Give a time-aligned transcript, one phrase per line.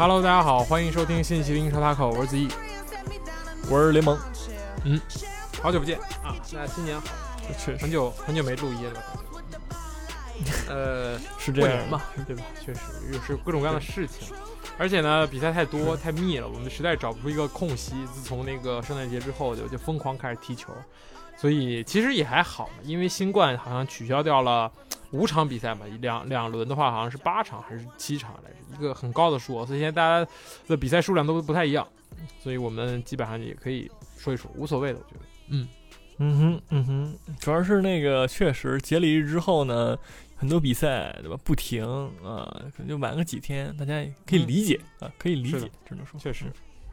[0.00, 2.48] Hello，大家好，欢迎收听新一期的英超塔口，我是子毅，
[3.68, 4.18] 我是联盟，
[4.86, 4.98] 嗯，
[5.62, 7.06] 好久不见啊，那新年好，
[7.58, 9.02] 确实很久很久没录音了，
[10.70, 11.70] 呃， 是这样。
[11.70, 12.42] 过年嘛，对吧？
[12.64, 12.80] 确实
[13.12, 14.34] 又是各种各样的事情，
[14.78, 17.92] 而且呢，比赛太多太密了，我们实在找不出一个空隙。
[18.06, 20.72] 自从那个圣诞节之后，就就疯狂开始踢球，
[21.36, 24.72] 所以其实也还好嘛，因为新冠好像取消掉了
[25.12, 30.30] 五场比赛嘛，两两轮的话好像是八场还是七场来着，一个很高的数，所以现在大家
[30.68, 31.86] 的比赛数量都不太一样，
[32.40, 35.68] 所以我们基本上也可以说一说，无所谓的，我觉得，嗯。
[36.22, 39.96] 嗯哼，嗯哼，主要是那个确实节礼日之后呢，
[40.36, 41.82] 很多比赛对吧不停
[42.22, 42.44] 啊，
[42.76, 46.44] 可能就晚个几天，大家也可以理解、啊，可以理解，只能说确实，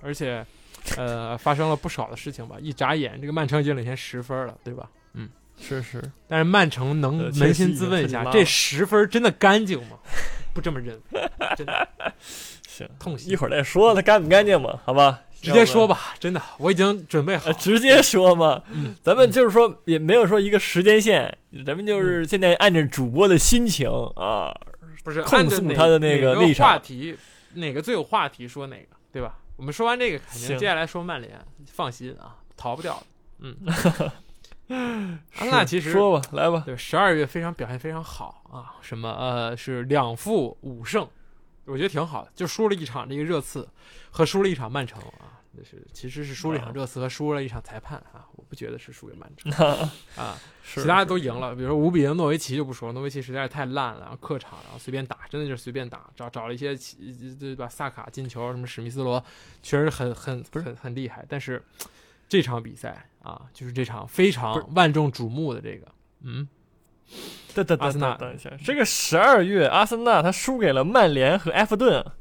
[0.01, 0.45] 而且，
[0.95, 2.55] 呃，发生了不少的事情吧。
[2.61, 4.89] 一眨眼，这个曼城已经领先十分了，对吧？
[5.59, 9.97] 是是，但是曼城能呃扪心自问一下，这十分真的干净吗？
[10.53, 11.87] 不这么认为，真的
[12.67, 15.21] 行，痛心一会儿再说它干不干净嘛，好吧？
[15.39, 16.15] 直接说吧。
[16.19, 17.53] 真的，我已经准备好呃，。
[17.53, 24.51] 直接说嘛，嗯咱们就是说也没有说一个时间线，咱们就是嗯现在按着主播的心情啊，
[25.03, 27.15] 不是控诉他的那个个立场话题，
[27.53, 29.37] 哪个最有话题说哪个，对吧？
[29.57, 31.39] 我们说完这个，肯定接下来说曼联，
[31.71, 33.03] 放心啊，逃不掉的。
[33.39, 33.55] 嗯，
[34.69, 41.07] 阿森纳其实说吧，来吧，对，十二月非常表现非常好啊，什么呃是两负五胜，
[41.65, 43.67] 我觉得挺好的，就输了一场这个热刺
[44.11, 49.51] 和输了一场曼城啊，就是其实是输了一场热刺和输了一场裁判啊，我不觉得是输给曼城
[50.17, 56.97] 啊， 是其他的都赢了，比如说五比零诺维奇就不说，诺维奇实在是太烂了，然后客场然后随便打，真的就是随便打，找找了一些奇
[57.39, 57.69] 对吧？
[57.69, 59.23] 萨卡进球，什么史密斯罗，
[59.63, 61.63] 确实很很不是很很厉害，但是
[62.29, 65.87] 这场比赛啊，就是这场非常万众瞩目的这个，
[66.23, 66.47] 嗯。
[67.53, 72.13] 等等等等等一下，这个十二月阿森纳他输给了曼联和埃弗顿啊，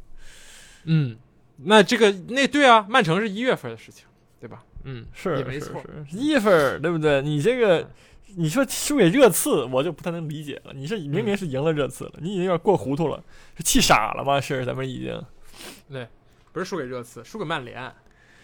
[0.84, 1.18] 嗯，
[1.56, 4.06] 那这个那对啊，曼城是一月份的事情，
[4.40, 4.64] 对吧？
[4.84, 5.82] 嗯，是也没错。
[6.12, 7.20] 一月份对不对？
[7.20, 7.90] 你这个
[8.36, 10.72] 你说输给热刺，我就不太能理解了。
[10.72, 13.22] 你是明明是赢了热刺了，你已经有点过糊涂了，
[13.56, 14.40] 是气傻了吗？
[14.40, 15.20] 是咱们已经
[15.90, 16.06] 对
[16.52, 17.92] 不是输给热刺，输给曼联。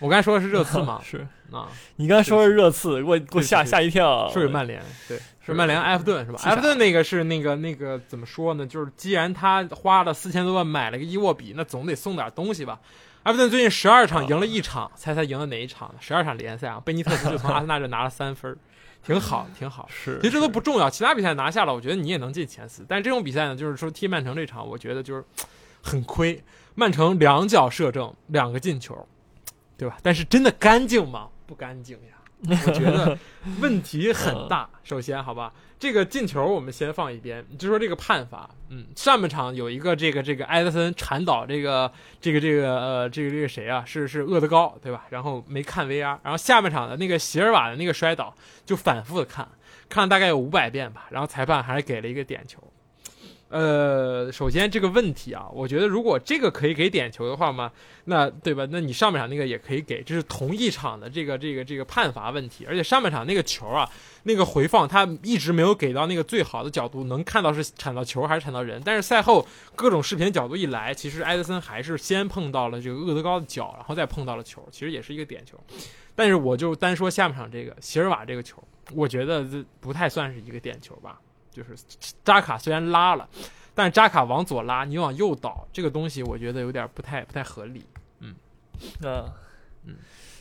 [0.03, 1.01] 我刚才说的是热刺嘛？
[1.09, 4.29] 是啊，你刚才说是热刺，给我给我吓吓一跳。
[4.31, 6.41] 输给曼联，对，是是曼联埃弗顿是吧？
[6.43, 8.67] 埃弗顿那个是那个那个怎么说呢？
[8.67, 12.81] 就是既然他花了四千多万买了个伊沃比，那总得送点东西吧。
[13.23, 15.95] 埃弗顿最近十二场赢了一场，猜猜赢了哪一场呢？
[16.01, 18.57] 十二场联赛啊，贝尼特斯就从阿森纳这拿了三分，
[19.07, 19.87] 挺好，挺好。
[19.89, 22.85] 是，其实这都不重要，其他比赛拿下了，我觉得你也能进前四。
[22.89, 25.25] 但是这种比赛呢，就是说踢曼城这场，我觉得就是
[25.81, 26.43] 很亏。
[26.75, 29.07] 曼城两脚射正，两个进球，
[29.83, 29.99] 对吧？
[30.01, 31.29] 但是真的干净吗？
[31.45, 32.15] 不干净呀。
[32.49, 33.19] 我觉得
[33.61, 34.69] 问题很大。
[34.85, 38.49] 首先，好吧，这个进球我们先放一边，就说这个判罚。
[38.69, 43.85] 嗯，上半场有一个这个这个埃德森铲倒这个这个这个呃这个这个谁啊？
[43.85, 45.05] 是是厄德高对吧？
[45.11, 48.33] 然后没看 VR，然后下半场的那个席尔瓦的那个摔倒
[48.65, 49.49] 就反复的看，
[49.89, 52.63] 看了大概有五百遍吧，然后裁判还是给了一个点球。
[53.53, 57.71] 呃，首先这个问题啊，我觉得如果这个可以给点球的话嘛，
[58.07, 58.67] 那对吧？
[58.71, 63.87] 那你上半场那个也可以给，这是同一场的这个这个这个判罚问题，而且上半场那个球啊，
[64.23, 68.81] 那个回放他一直没有给到那个最好的角度，能看到是铲到球还是铲到人。
[68.83, 69.47] 但是赛后
[69.77, 75.61] 各种视频角度一来，其实埃德森还是先碰到了这个厄德高的脚，然后再碰到了球，其实也是一个点球。
[76.15, 78.57] 但是我就单说下半场这个席尔瓦这个球，
[78.95, 81.21] 我觉得这不太算是一个点球吧。
[81.53, 81.77] 就是
[82.25, 83.29] 扎卡虽然拉了，
[83.75, 87.85] 但是扎卡往左拉，你往右倒，这个东西我觉得有点不太不太合理。
[88.21, 88.35] 嗯，
[89.85, 89.95] 嗯，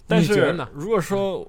[0.07, 1.45] 但是如果说，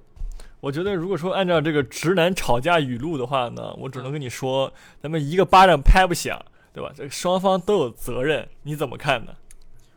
[0.61, 6.41] 我觉得如果说按照这个直男吵架语录的话呢，我只能跟你说，咱们一个巴掌拍不响，
[6.73, 6.93] 对吧？
[6.94, 9.32] 这个双方都有责任，你怎么看呢？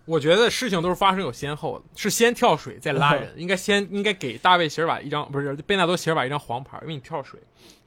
[0.05, 7.39] 我觉得事情都是发生有先后的，是先跳水再拉人， 应该先应该给大卫席尔瓦一张不是贝纳多席尔瓦一张黄牌，因为你跳水，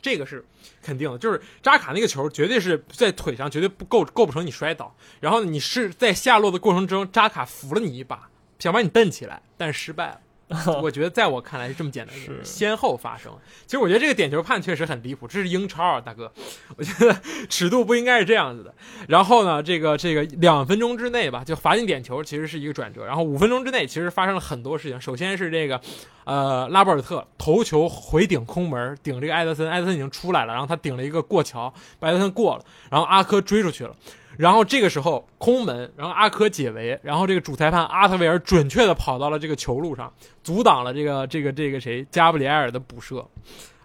[0.03, 0.45] 这个是
[0.83, 1.17] 肯定的。
[1.17, 8.29] 就是扎卡那个球绝对是在腿上，绝对不构构不成你摔倒，然后你是在下落的过程中，扎卡扶了你一把，
[8.59, 10.21] 想把你蹬起来，但是失败了。
[10.83, 13.31] 我觉得在我看来是这么简单的，是先后发生。
[13.67, 16.33] 其实我觉得这个点球判确实很离谱，这是英超啊，大哥，
[16.77, 17.15] 我觉得
[17.51, 18.75] 尺度不应该是这样子的。
[19.09, 23.05] 然后呢，这个这个两分钟之内吧，就罚进点球其实是一个转折。
[23.05, 24.99] 然后五分钟之内其实发生了很多事情。
[24.99, 25.79] 首先是这个，
[26.25, 33.95] 呃，拉波尔特头球回顶空门，顶这个埃德森，埃德森已经出来了，然后他顶了一个过桥，把埃德森过了，然后阿科追出去了。
[34.39, 40.13] 然后这个时候空门，然后阿科解围，然后这个主裁判阿特维尔准确的跑到了这个球路上，
[40.45, 43.27] 阻挡了这个这个这个谁加布里埃尔的补射。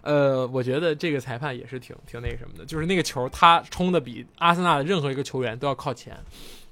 [0.02, 6.16] 呃，我觉得这个裁判也是挺挺那个什么的，就是那个球他冲的比阿森纳的任何一个球员都要靠前，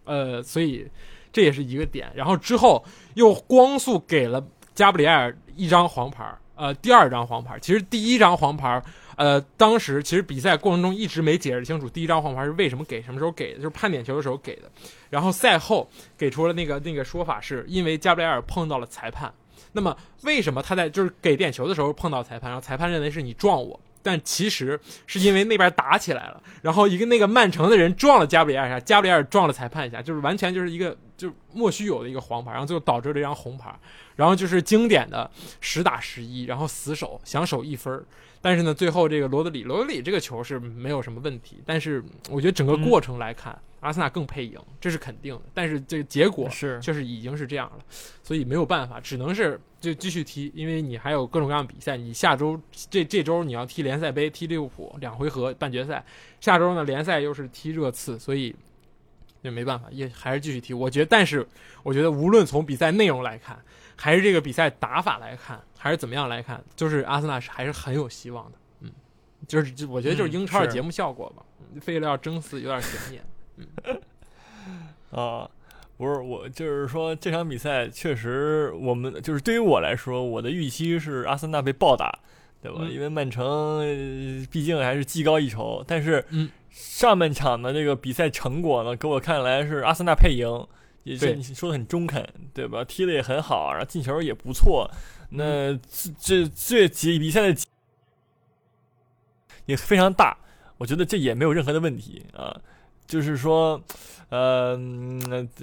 [0.05, 0.89] 呃，所以
[1.33, 2.09] 这也是一个点。
[2.15, 4.41] 然后之后又光速给了
[4.77, 6.25] 加布里埃尔一张黄牌，
[6.55, 7.59] 呃，第二张黄牌。
[7.59, 8.81] 其实第一张黄牌。
[9.17, 14.71] 呃，当时其实比赛过程中一直没解释清楚第一张黄牌是为什么给，什么时候给的，就是判点球的时候给的。
[15.11, 19.33] 然后赛后给出了那个那个说法，是因为加布里尔碰到了裁判。
[19.73, 23.79] 那么为什么他在就是给点球的时候碰到裁判，然后裁判认为是你撞我？
[24.05, 33.73] 但其实是因为那边打起来了，然后一个那个曼城的人撞了加布里尔一下，加布里尔撞了裁判一下，就是完全就是一个就莫须有的一个黄牌，然后最后导致了这张红牌，
[34.17, 35.31] 然后就是经典的
[35.61, 38.05] 实打十一，然后死守想守一分儿
[38.43, 45.43] 但是呢，最后这个罗德里，罗德里这个球是没有什么问题，但是我觉得整个过程来看，阿森纳更配赢，这是肯定的。
[45.55, 47.85] 但是这个结果是确实已经是这样了，
[48.23, 51.97] 所以没有办法，只能是就继续踢，因为你还有各种各样的比赛。
[51.97, 52.61] 你下周
[52.91, 56.05] 这这周你要踢联赛杯，踢利物浦两回合半决赛，
[56.41, 58.53] 下周呢联赛又是踢热刺，所以
[59.43, 60.73] 也没办法，也还是继续踢。
[60.73, 61.47] 我觉得，但是
[61.83, 63.59] 我觉得无论从比赛内容来看。
[63.95, 68.59] 还是这个比赛打法来看，还是怎么样来看，就是阿森纳是还是很有希望的。
[68.81, 68.91] 嗯，
[69.47, 71.45] 就是就我觉得就是英超的节目效果吧，
[71.81, 73.25] 费了要争四有点悬念。
[73.59, 74.01] 嗯，
[75.13, 75.49] 啊，
[75.97, 82.19] 不是我就是说这场比赛确实，我们就是对于我来说，我的预期是阿森纳被暴打，
[82.61, 82.81] 对吧？
[82.91, 83.85] 因为曼城
[84.51, 86.25] 毕竟还是技高一筹，但是
[86.73, 90.67] 上半场的这个比赛成果呢，给我看来是阿森纳配赢。
[91.05, 92.25] 也是你说的很中肯，
[92.55, 92.85] 对吧？
[92.85, 94.89] 踢的也很好，然后进球也不错。
[95.31, 95.77] 那
[96.21, 97.61] 这这几比赛的
[99.67, 100.39] 也非常大，
[100.79, 102.57] 我觉得这也没有任何的问题啊。
[103.13, 103.79] 就是说，
[104.31, 104.75] 呃，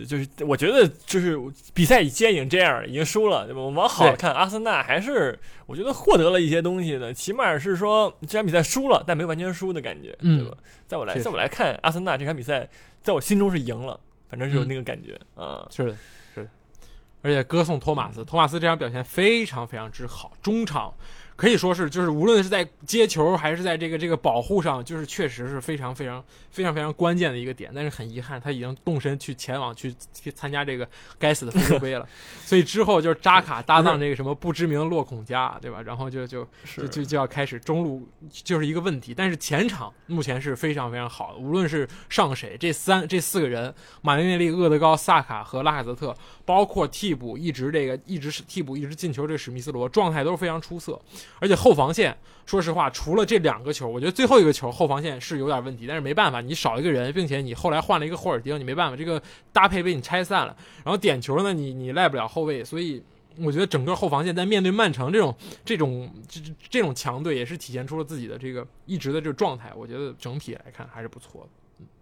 [0.08, 1.36] 就是我觉得就是
[1.74, 3.60] 比赛既然已经这样，已经输了，对吧？
[3.60, 10.56] 往好看，阿森纳还是我觉得获得了一些东西的，起码是说这场比赛输了，但没完全输的感觉，对吧？
[10.88, 12.70] 在我来，在我来看，阿森纳这场比赛
[13.02, 14.00] 在我心中是赢了。
[14.30, 15.98] 反正是有那个感觉啊，是的，
[16.36, 16.50] 是的，
[17.24, 20.94] 而且歌颂托马斯，托马斯这场表现非常非常之好，中场。
[21.40, 26.22] 可以说是，就是无论是在接球还是在这个这个保护上，就是确实是非常非常
[26.52, 27.72] 非常非常关键的一个点。
[27.74, 30.86] 但是很遗憾，他已经动身去前往去去参加这个
[31.18, 32.06] 该死的非洲杯了。
[32.44, 35.82] 所以之后就是扎卡搭档这个什么不知名落孔加，对吧？
[35.82, 36.46] 然后就就
[36.76, 39.14] 就就就要开始中路就是一个问题。
[39.16, 46.14] 但是前场目前是非常非常好的，无论是上谁这三这四个人，马内内利、厄德高、萨卡和拉卡泽特，
[46.44, 51.00] 包括替补一直这个一直是替补一直进球这个史密斯罗，状态都是非常出色。
[51.40, 55.86] 而且后防线，说实话，除了这两个球，我觉得最后一个球后防线是有点问题。
[55.86, 59.22] 但是没办法，你少一个人，并且你后来换了一个霍尔丁，你没办法，这个
[59.54, 60.56] 搭配被你拆散了。
[60.84, 63.02] 然后点球呢，你你赖不了后卫，所以
[63.38, 69.72] 我觉得整个后防线在面对曼城这种这种这这种强队，也是体现出了自己的这个一直的这个状态。
[69.76, 71.50] 我觉得整体来看还是不错的。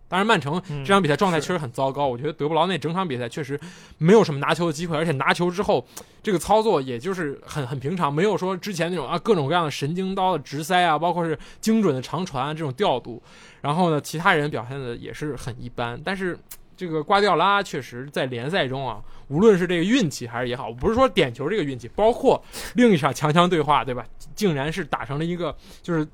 [0.09, 2.07] 当然，曼城这场比赛状态确实很糟糕。
[2.07, 3.59] 我觉得德布劳内整场比赛确实
[3.97, 5.85] 没有什么拿球的机会，而且拿球之后
[6.23, 13.21] 这个操作也就是很很平常，没有说之前那种啊各种各样的神经刀的直塞啊，包括是精准的长传啊这种调度。
[13.59, 15.99] 然后呢，其他人表现的也是很一般。
[16.05, 16.39] 但是
[16.77, 22.41] 这个瓜迪奥拉确实在联赛中啊，无论是这个运气还是也好，不是说点球这个运气，包括
[22.75, 24.05] 另一场强强对话，对吧？
[24.33, 26.07] 竟然是打成了一个就是。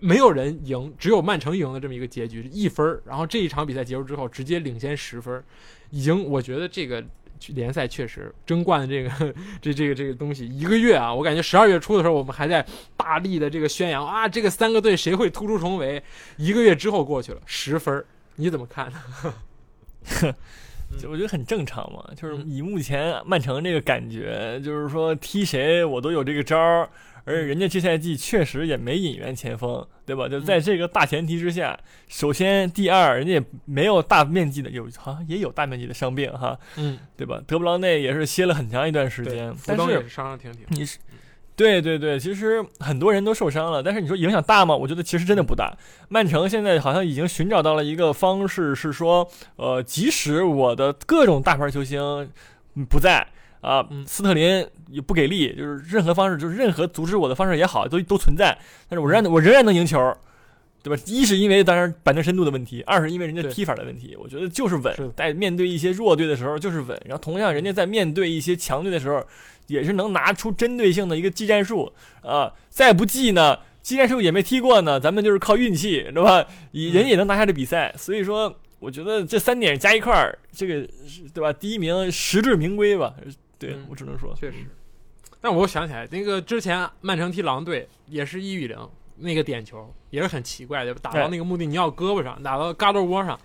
[0.00, 5.42] 没有人赢，只有曼城赢的这么一个结局，一分然后这一场比赛结束之后，直接领先十分
[5.90, 7.04] 已经，我觉得这个
[7.48, 12.64] 联赛确实争冠的这个这这个这个东西，一个月啊，我感觉十二月初的时候我们还在
[12.96, 16.02] 大力的这个宣扬啊，这个三个队谁会突出重围？
[16.36, 18.04] 一个月之后过去了，十分
[18.36, 18.92] 你怎么看？
[20.98, 26.88] 就我觉得很正常嘛，就是以目前曼城这个感觉，就是说踢谁我都有这个招儿。
[27.24, 30.28] 而人家这赛季确实也没引援前锋，对吧？
[30.28, 37.40] 就在这个大前提之下，首先第二，人家也没有大面积的有，好像也有大面积的伤病哈，嗯，对吧？
[37.46, 40.62] 德布劳内也是歇了很长一段时间，但是伤的挺挺。
[40.68, 40.98] 你是，
[41.54, 44.74] 对对对，其实很多人都受伤了，但是你说影响大吗？
[44.74, 45.76] 我觉得其实真的不大。
[46.08, 52.30] 曼城现在好像已经寻找到了一个方式，是说，呃，即使我的各种大牌球星
[52.88, 53.26] 不在。
[53.60, 58.56] 啊，嗯斯特林也不给力，就是任何方式，就是任何阻止我的方式也好，都都存在，
[58.88, 59.98] 但是我仍然我仍然能赢球，
[60.82, 61.02] 对吧？
[61.06, 69.24] 一是因为当然板凳深度的问题，二是因为人家踢法的问题，我觉得就是稳，在面对一些弱队的时候就是稳，然后同样人家在面对一些强队的时候，
[69.66, 71.92] 也是能拿出针对性的一个技战术
[72.22, 73.58] 啊，再不济呢。
[73.82, 76.44] 技战术也没踢过呢，咱们就是靠运气，对吧？
[76.70, 80.86] 以人也能拿下这比赛，所以说，我觉得这三点加一块儿，这个
[81.32, 81.50] 对吧？
[81.50, 83.14] 第一名实至名归吧？
[83.58, 84.58] 对、嗯我只能说，确实。
[85.40, 88.76] 但我又想起来，那个之前曼城踢狼队也是一比零，
[89.16, 93.38] 那个点球也是很奇怪的，打到那个穆蒂尼奥胳膊上，打到嘎吱窝上，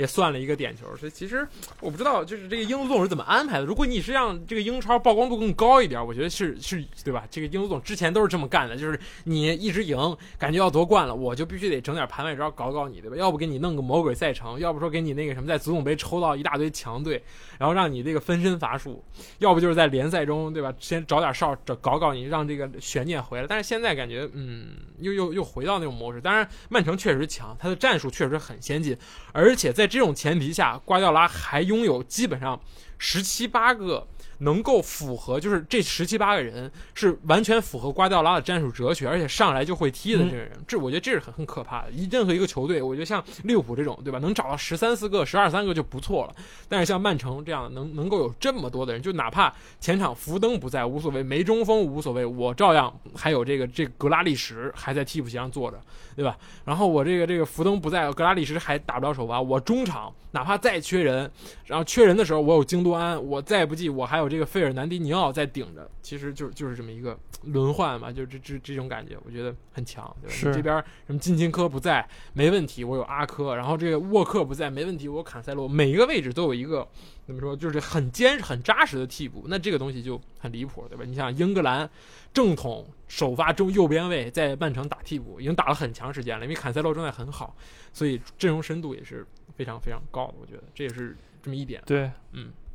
[0.00, 0.96] 也算了一个点球。
[0.96, 1.46] 所以其实
[1.80, 3.66] 我不知道，就是这个英足总是怎么安排的。
[3.66, 7.24] 如果你是让这个英超曝光度更高一点，我觉得是是，对吧？
[7.30, 13.16] 这个英足总之前都是这么干的，就是你一直赢，感觉要夺冠了，我就必须得整点盘外招搞搞你，对吧？
[13.16, 17.22] 要不给你弄个魔鬼赛程，要不说给你那个什么在足总杯抽到一大堆强队，
[17.58, 19.04] 然后让你这个分身乏术，
[19.38, 20.72] 要不就是在联赛中，对吧？
[20.78, 23.46] 先找点哨，找搞搞你，让这个悬念回来。
[23.46, 24.68] 但是现在感觉，嗯，
[25.00, 26.20] 又又又回到那种模式。
[26.20, 28.96] 当然，曼城确实强，他的战术确实很先进，
[29.32, 32.58] 而且在这种前提下，瓜迪奥拉还拥有基本上
[32.96, 34.06] 十七八个。
[34.40, 41.90] 能够符合，就是这十七八个人是完全符合瓜迪奥拉的战术哲学，而且上来就会踢的这个人，这我觉得这是很很可怕的。
[41.90, 44.18] 一任何一个球队，我觉得像利物浦这种，对吧？
[44.18, 46.34] 能找到十三四个、十二三个就不错了。
[46.68, 55.78] 但是像曼城这样能能够有这么多的人，就哪怕前场福登不在无所谓，没中锋无所谓，我照样还有这个这个格拉利什还在替补席上坐着，
[56.16, 56.36] 对吧？
[56.64, 61.30] 然后我这个这个福登不在，格拉利什还打不了首发，我中场哪怕再缺人，
[61.66, 70.34] 然后缺人的时候我有京多安，我再不济我还有这个费尔南迪尼奥在顶着，其实就就是这么一个轮换嘛，就这这这种感觉，我觉得很强，对吧？
[70.34, 76.88] 是你这边什么金琴科不在没问题，我有阿科，然后这个沃克不在没问题，我有坎塞洛，每一个位置都有一个
[77.26, 81.04] 怎么说，就是很坚实、很扎实的替补，那这个东西就很离谱，对吧？
[81.04, 81.88] 你想英格兰
[82.32, 87.56] 正统首发中右边卫在曼城打替补，已经打了很长时间了，因为坎塞洛状态很好，
[87.92, 91.82] 所以阵容深度也是非常非常高的，我觉得这也是这么一点。
[91.86, 92.69] 对，嗯，就是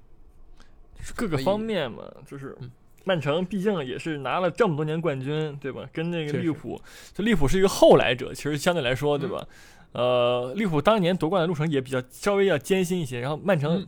[1.14, 2.72] 各个方面嘛，就是嗯
[3.04, 5.88] 曼城毕竟也是拿了这么多年冠军，对吧？
[5.94, 6.82] 跟那个利物浦，
[7.14, 9.48] 就利物浦是一个后来者，其实相对来说，对嗯吧？
[9.92, 13.88] 呃，利物浦当年夺冠的路程也比较稍微要艰辛一些，然后曼城嗯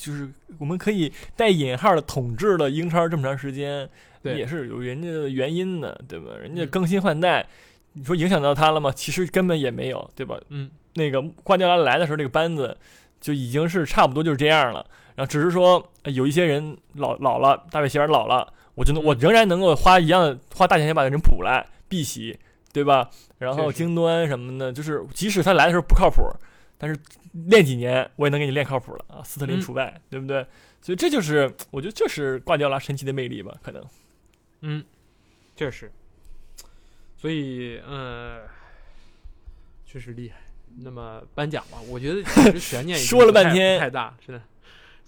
[0.00, 3.88] 就是我们可以带引号的统治了英超这么长时间，
[4.22, 6.26] 对也是有人家的原因的，对吧？
[6.40, 7.46] 人家嗯更新换代，
[7.94, 8.92] 你说影响到他了吗？
[8.94, 10.38] 其实根本也没有，对吧？
[10.50, 12.76] 嗯，那个瓜迪奥拉来的时候，这个班子
[13.20, 14.86] 就已经是差不多就是这样了。
[15.18, 22.38] 然后只是说呃有一些人老老了，大卫席尔老了，我就能我仍然能够花一样的花大钱钱把人补来碧玺，
[22.72, 23.10] 对吧？
[23.38, 26.22] 然后京端什么的，就是即使他来的时候不靠谱，
[26.78, 26.96] 但是
[27.48, 30.46] 练几年我也能给你练靠谱了啊，斯特林嗯除外，对不对？
[30.80, 33.84] 所以这就是我觉得就是挂掉了神奇的魅力吧，可能。
[34.60, 34.84] 嗯，
[35.56, 35.90] 确实。
[37.16, 38.38] 所以，嗯，
[39.84, 40.36] 确实厉害。
[40.80, 44.40] 那么颁奖吧，我觉得其实悬念说了半天太大，是的，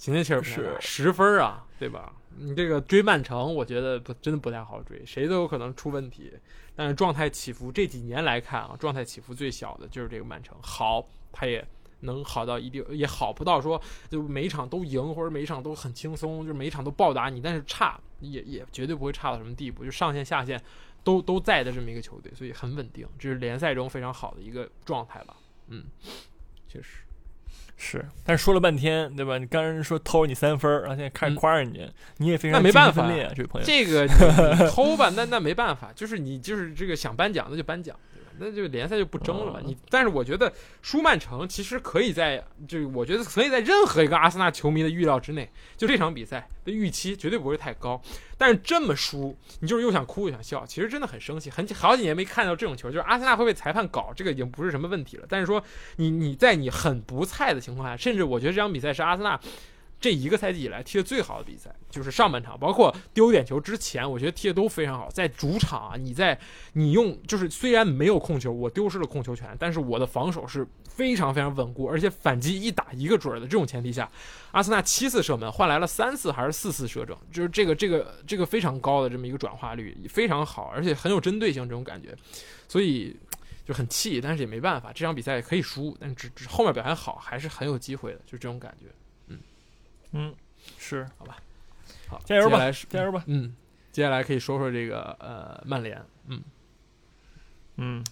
[0.00, 0.45] 悬念确实不。
[0.45, 2.11] 是十分儿啊，对吧？
[2.38, 6.33] 你这个追曼城，我觉得不真的不太好追，谁都有可能出问题。
[6.75, 10.57] 但是状态起伏这几年来看啊，状态起伏最小的就是这个曼城。
[10.62, 11.62] 好，他也
[12.00, 13.78] 能好到一定，也好不到说
[14.09, 17.42] 就每一场都赢，或者每一场都很轻松，就是每一场都暴打你。
[17.42, 20.59] 但是差也也绝对不会差到什么地步，就上线下线
[21.04, 25.37] 都都在的这么一个球队，所以很稳定，这是联赛中非常好的一个状态吧。
[25.66, 25.85] 嗯，
[26.66, 27.02] 确实，
[27.82, 29.38] 是，但是说了半天，对吧？
[29.38, 31.80] 你刚才说偷你三分，然后现在开始嗯夸人家，
[32.18, 33.66] 你也非常那没办法这位朋友。
[33.66, 34.12] 这个你
[34.62, 37.96] 你偷吧，那那没办法，就是你就是这个想颁奖那就颁奖？
[38.40, 39.59] 那就联赛就不争了吧。
[39.59, 48.00] 哦你但是我觉得舒曼城其实可以在，就我觉得可以在任何一个阿森纳球迷的预料之内，就这场比赛的预期绝对不会太高。
[48.38, 51.50] 但是这么输，你就是又想哭又想笑，其实真的很生气。
[51.50, 55.26] 很好几年没看到这种球，就是阿森纳会被裁判搞，这个已经不是什么问题了。
[55.28, 55.62] 但是说
[55.97, 59.38] 你你在你很不菜的情况下，甚至我觉得这场比赛是阿森纳。
[60.00, 65.11] 这一个赛季以来踢的最好的比赛就是上半场，包括丢点球之前，我觉得踢的都非常好。
[65.11, 66.38] 在主场啊，你在
[66.73, 74.11] 你用就是虽然没有控球，我丢失了控球权，但是我的防守是非常非常稳固，而且反击一打一个准的这种前提下，
[74.52, 82.16] 阿森纳七次射门换来了三次还是四次射正，就是这个这个这个非常高的这么一个转化率，非常好，而且很有针对性这种感觉，
[82.69, 83.14] 所以
[83.66, 88.87] 就很气，但是也没办法，这场比赛可以输，但只只后面表现好还是很有机会的，就这种感觉。
[90.12, 90.34] 嗯，
[90.78, 91.36] 是，好吧，
[92.08, 93.22] 好，加油吧加油吧。
[93.26, 93.54] 嗯，
[93.92, 96.42] 接下来可以说说这个呃曼联，嗯，
[97.76, 98.04] 嗯。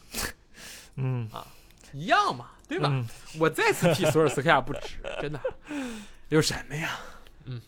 [0.96, 1.28] 嗯。
[1.32, 1.46] 啊，
[1.92, 2.88] 一样嘛，对吧？
[2.90, 3.06] 嗯。
[3.38, 5.40] 我再次替索尔斯克亚不值，真的。
[6.28, 6.98] 有什么呀？
[7.44, 7.60] 嗯，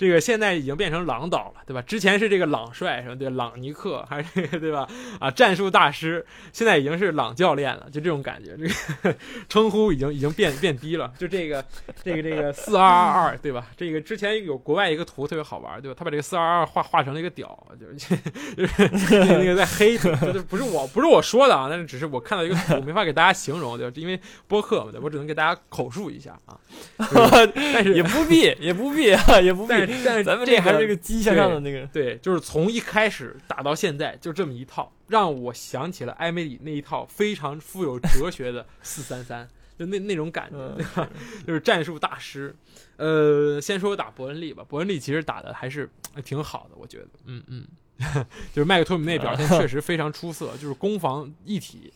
[0.00, 1.82] 这个现在已经变成朗导了，对吧？
[1.82, 3.16] 之前是这个朗帅，什么？
[3.16, 4.88] 对，朗尼克还是这个对吧？
[5.18, 8.66] 啊，战术大师，现在已经是朗教练了，就这种感觉，这
[9.10, 9.14] 个
[9.46, 11.12] 称呼已经已经变变低了。
[11.18, 11.62] 就这个
[12.02, 13.66] 这个这个四二二二，对吧？
[13.76, 15.94] 这个之前有国外一个图特别好玩，对吧？
[15.98, 18.16] 他把这个四二二画画成了一个屌，就是
[18.56, 23.92] 就是那个在黑，这不是我不是我说的啊，但是只是我看到一个图，没法给大家形容，对吧？
[23.96, 26.56] 因为播客嘛，对，我只能给大家口述一下啊。
[27.54, 30.16] 但是也不必，也不必啊，也不必但。
[30.18, 41.08] 是咱们这还是这个机向上的那个，对，就是从一开始打到现在，就这么一套，让我想起了埃梅里那一套非常富有哲学的 四三三，就那那种感觉，嗯对吧？
[41.46, 42.54] 就是战术大师。
[42.96, 47.66] 呃，先说打伯恩利吧，伯恩利其实打的还是呃挺好的，我觉得，嗯嗯，
[48.52, 51.92] 就是麦克托米内表现确实 非常出色，就是攻防一体。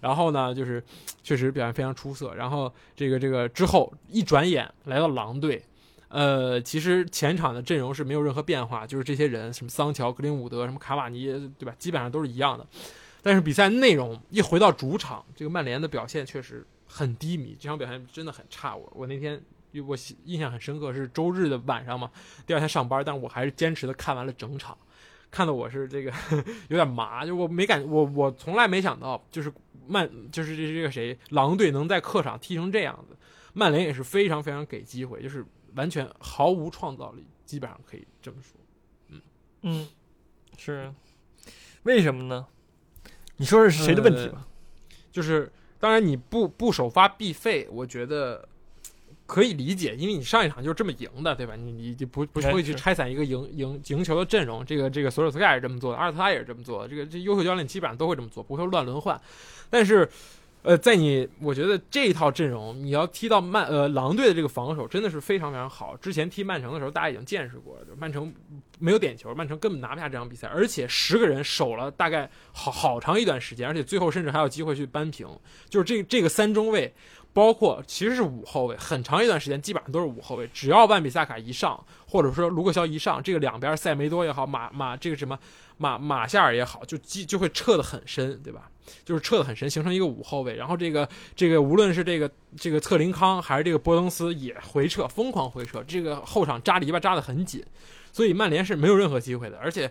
[0.00, 0.80] 然后呢，就是
[1.24, 2.32] 确实表现非常出色。
[2.32, 5.60] 然后这个这个之后一转眼来到狼队，
[6.08, 11.26] 呃，其实前场的阵容是没有任何变化，就是这些人，什么桑乔、格林伍德、什么卡瓦尼，
[11.58, 11.74] 对吧？
[11.78, 12.66] 基本上都是一样的。
[13.20, 18.74] 但是比赛内容一回到主场，这个曼联的表现确实很低迷，这场表现真的很差。
[18.74, 19.38] 我我那天
[19.86, 22.10] 我印象很深刻，是周日的晚上嘛，
[22.46, 24.76] 第二天上班，但我还是坚持的看完了整场，
[25.30, 26.10] 看的我是这个
[26.70, 29.52] 有点麻，就我没感我我从来没想到，就是
[29.86, 33.16] 曼就是这这个谁狼队能在客场踢成这样子，
[33.52, 35.44] 曼联也是非常非常给机会，就是
[35.74, 38.60] 完全毫无创造力，基本上可以这么说。
[39.08, 39.20] 嗯
[39.62, 39.88] 嗯，
[40.56, 40.92] 是，
[41.82, 42.46] 为什么呢？
[43.36, 44.46] 你说是谁的问题吧？
[45.12, 48.48] 就是当然你不不首发必废，我觉得
[49.26, 51.54] 可以理解，因为你上一场就是这么赢的，对吧？
[51.56, 54.64] 你你就不不哎会去拆散一个赢赢赢球的阵容。
[54.64, 59.20] 这个这个索尔斯克亚也是这么做的，阿尔特拉也是这么做的，这个这优秀教练基本上都会这么做，不会乱轮换。
[59.70, 60.08] 但是。
[60.62, 65.96] 呃，在你，我觉得这一套阵容，你要踢到曼呃狼队的这个防守真的是非常非常好。
[65.96, 68.34] 之前踢曼城的时候，大家已经见识过了，就曼城
[68.78, 75.26] 没有点球，曼城根本拿不下这场比赛，而且十个人守了大概好好长一段时间，而且最后甚至还有机会去扳平。
[75.68, 76.92] 就是这这个三中卫，
[77.32, 80.46] 包括其实是五后卫，很长一段时间基本上都是五后卫。
[80.52, 85.38] 只要万比萨卡一上，或者说卢克肖一上，这个两边塞梅多也好，马马这个什么
[85.78, 88.70] 马马夏尔也好，就基就会撤得很深，对吧？
[89.04, 90.56] 就是撤得很深，形成一个五后卫。
[90.56, 97.64] 然后这个这个无论是这个这个特林康还是这个波登斯也回撤，疯狂回撤，这个后场扎篱笆扎得很紧，
[98.12, 99.58] 所以曼联是没有任何机会的。
[99.58, 99.90] 而且，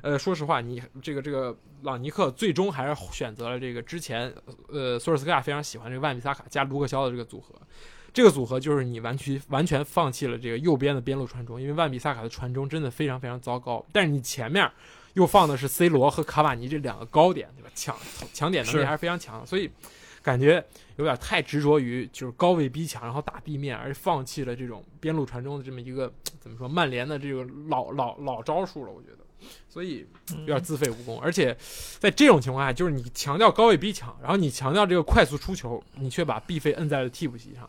[0.00, 4.32] 呃，说实话，你这个这个朗尼克最终还是选择了这个之前
[4.68, 7.54] 呃索尔斯克亚非常喜欢这个万比萨卡加卢克肖的这个组合。
[8.12, 13.82] 这个组合就是你完全完全放弃了这个右边的边路传中，因为万比萨卡的传中真的非常非常糟糕。
[13.90, 14.70] 但是你前面
[15.14, 17.70] 又放的是 C 罗和卡瓦尼这两个高点，对吧？
[17.74, 17.96] 抢
[18.32, 19.70] 抢点能力还是非常强的，所以
[20.22, 20.64] 感觉
[20.96, 29.18] 有点太执着于就是高位逼抢，然后打地面，而放弃了这种边路传中的这么一个 怎么说曼联的这个老老老招数了，我觉得。
[29.68, 30.06] 所以
[30.38, 31.56] 有点自废武功，而且
[31.98, 37.68] 在这种情况下，就是你强调高位逼抢，然后你强调这个快速出球，你却把毕费摁在了替补席上，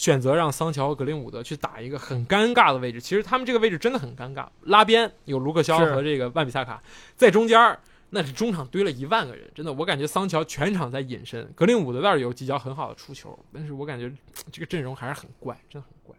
[0.00, 2.98] 选择让桑乔和格林伍德去打一个很尴尬的位置。
[2.98, 6.82] 其实他们这个位置真的很尴尬，拉边有卢克肖和这个万比萨卡，
[7.16, 14.10] 在中间那是中场堆了一万个人，真的，我感觉桑乔全场在隐身，格林伍德倒是有几脚很好的出球，但是我感觉
[14.50, 16.16] 这个阵容还是很怪，真的很怪。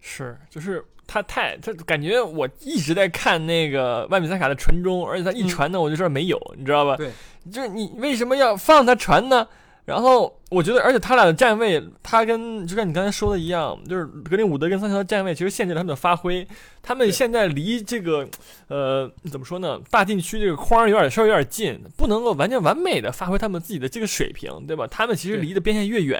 [0.00, 6.96] 是，就是他太他感觉我一直在看那个万比萨卡的传中，而且他一嗯传呢，我就知道没有，你知道吧？
[6.96, 7.12] 对，
[7.52, 9.46] 就是你为什么要放他传呢？
[9.90, 16.46] 然后我觉得，而且他俩的站位，他跟就像你刚才说的一样，就是格林伍德跟桑乔的站位，其实限制了他们的发挥。
[16.82, 18.26] 他们现在离这个
[18.68, 24.86] 呃怎么说呢，大禁区这个框有点稍微有点近，不能够完全完美的发挥他们自己的这个水平，对吧？
[24.86, 26.18] 他们其实离的边线越远，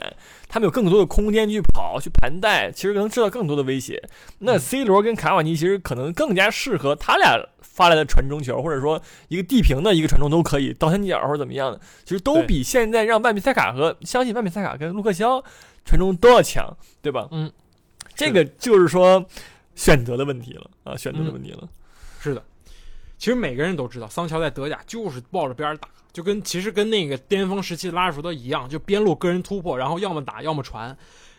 [0.48, 4.02] 他们有更多的空间去跑、去盘带，其实能制造更多的威胁。
[4.40, 7.40] 那嗯 C 罗跟卡瓦尼其实可能更加适合他俩
[7.80, 15.42] 发来的传中球，或者说一个地平的一个传中都可以，倒三角或者怎么样的，其实都比现在让万比塞卡和相信万比塞卡跟卢克肖
[15.86, 17.26] 传中都要强，对吧？
[17.30, 17.50] 嗯，
[18.14, 19.24] 这个就是说
[19.74, 21.66] 选择的问题了啊，选择的嗯问题了。
[22.20, 22.44] 是的，
[23.16, 30.94] 其实每个人都知道，桑乔在德甲就是抱着边打，就跟其实跟那个巅峰时期的拉什福德一样，就边路个人突破，然后要么打，要么传。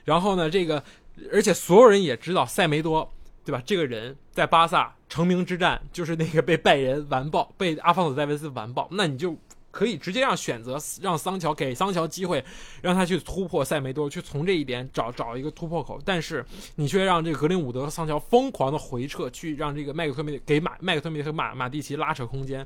[0.05, 0.83] 然后呢，这个
[1.31, 3.07] 而且所有人也知道塞梅多，
[3.43, 3.61] 对吧？
[3.65, 9.35] 这个人在巴萨成名之战就是那个被拜仁完爆，被阿方索戴维斯完爆，那你就
[9.71, 12.43] 可以直接让选择让桑乔给桑乔机会，
[12.81, 15.99] 让他去突破塞梅多，去从这一点找找一个突破口。
[16.05, 22.65] 但是你却让这个格林伍德和桑乔疯狂的回撤，去让这个麦克特米给马麦克特米和马马蒂奇拉扯空间。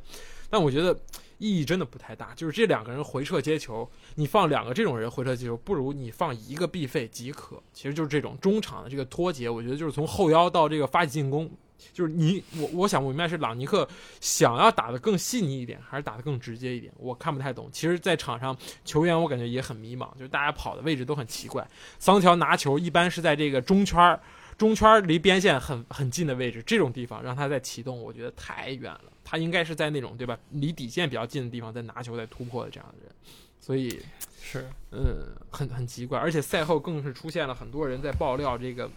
[0.49, 0.97] 但我觉得
[1.37, 7.61] 意义真的不太大，就是这两个人回撤接球，你放两个这种人回撤接球，不如你放一个必费即可。
[7.73, 11.51] 其实就是这种中场的这个脱节，我觉得就是从后腰到这个发起进攻。
[11.91, 13.87] 就是你我我想不明白是朗尼克
[14.21, 16.91] 想要打得更细腻一点，还是打得更直接一点？
[16.97, 17.69] 我看不太懂。
[17.71, 21.67] 其实，在场上球员我感觉也很迷茫，就是大家跑的位置都很奇怪。
[21.99, 24.17] 桑乔拿球一般是在这个中圈
[24.57, 29.11] 中圈离边线很很近的位置，这种地方让他在启动，我觉得太远了。
[29.23, 33.15] 他应该是在那种对吧，离底线比较近的地方在拿球在突破的这样的人，
[33.59, 34.01] 所以
[34.41, 36.19] 是嗯很很奇怪。
[36.19, 38.89] 而且赛后更是出现了很多人在爆料这个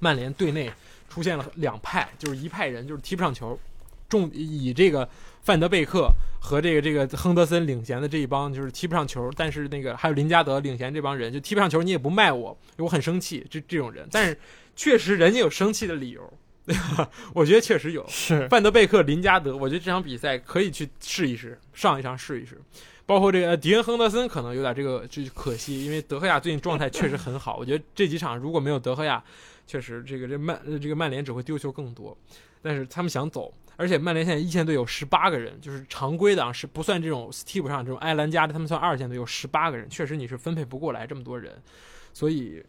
[0.00, 0.72] 曼联队内。
[1.06, 3.56] 出现了两派，就是一派人就是踢不上球，
[4.08, 5.08] 重以这个
[5.42, 6.08] 范德贝克
[6.40, 14.38] 和这个这个亨德森领衔的这一帮就是踢不上球，但是那个还有林加德领衔这帮人就踢不上球，你也不卖我，我很生气，这这种人，但是
[14.76, 16.32] 确实人家有生气的理由，
[17.34, 18.06] 我觉得确实有。
[18.08, 22.60] 是范德贝克、林加德，我觉得这场比赛可以去试一试，上一场试一试。
[23.06, 29.22] 包括这个迪恩亨德森可能有点这个就可惜，因为德赫亚最近状态确实很好，我觉得这几场如果没有德赫亚。
[29.66, 32.14] 确实，这个这曼这个曼联只会丢球更多，
[32.60, 41.52] 但是他们想走，而且曼联现在一线队有十八个人，就是常规的啊，是不算这种替补上这种埃兰加的，他们算二线队有十八个人，确实你是分配不过来这么多人，
[42.12, 42.64] 所以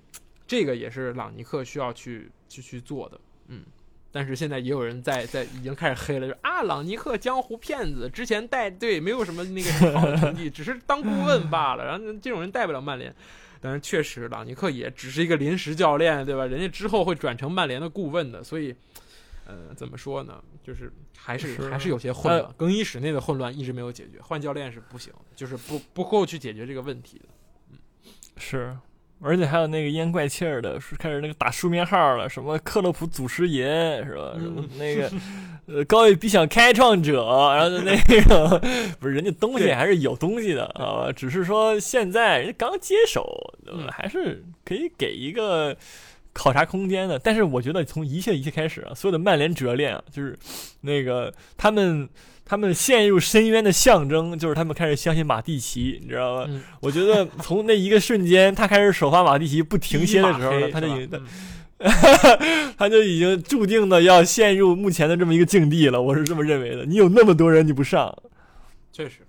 [0.48, 3.64] 这个也是朗尼克需要去去去做的，嗯，
[4.12, 13.14] 但是现在也有人在在已经开始黑了，就啊，朗尼克江湖骗子，之前带队没有什么那个好成绩，只是当顾问罢了，然后这种人带不了曼联。
[13.62, 16.46] 但是确实，朗尼克也只是一个临时教练，对吧？
[16.46, 18.76] 人家之后会转成曼联的顾问的，所以，
[19.46, 20.44] 呃，怎么说呢？
[20.64, 27.26] 就是还是还是有些混乱，更衣室内的混乱一直没有解决，换教练是不行，就是不不够去解决这个问题的。
[27.72, 27.78] 嗯，
[28.38, 28.78] 是。
[29.22, 34.36] 而且还有那个烟怪气儿的，是开始那个打书面号了，什么克洛普祖师爷是吧？
[34.38, 35.10] 什么那个
[35.68, 37.24] 呃高位逼想开创者，
[37.56, 38.60] 然后那个
[39.00, 43.26] 不是人家东西还是有东西的啊，只是说现在人家刚接手，
[43.90, 45.76] 还是可以给一个
[46.36, 47.18] 考察空间的。
[47.18, 50.38] 但是我觉得从一切一切开始啊，所有的曼联主教练啊，就是
[50.82, 52.08] 那个他们。
[52.48, 56.52] 他们陷入深渊的象征就是他们开始相信马蒂奇，你知道吧？
[56.80, 61.26] 我觉得从那一个瞬间，他开始首发马蒂奇不停歇的时候呢， 他就已经，
[62.78, 66.00] 他就已经注定的要陷入目前的这么一个境地了。
[66.00, 66.86] 我是这么认为的。
[66.86, 68.16] 你有那么多人你不上，
[68.92, 69.22] 确实，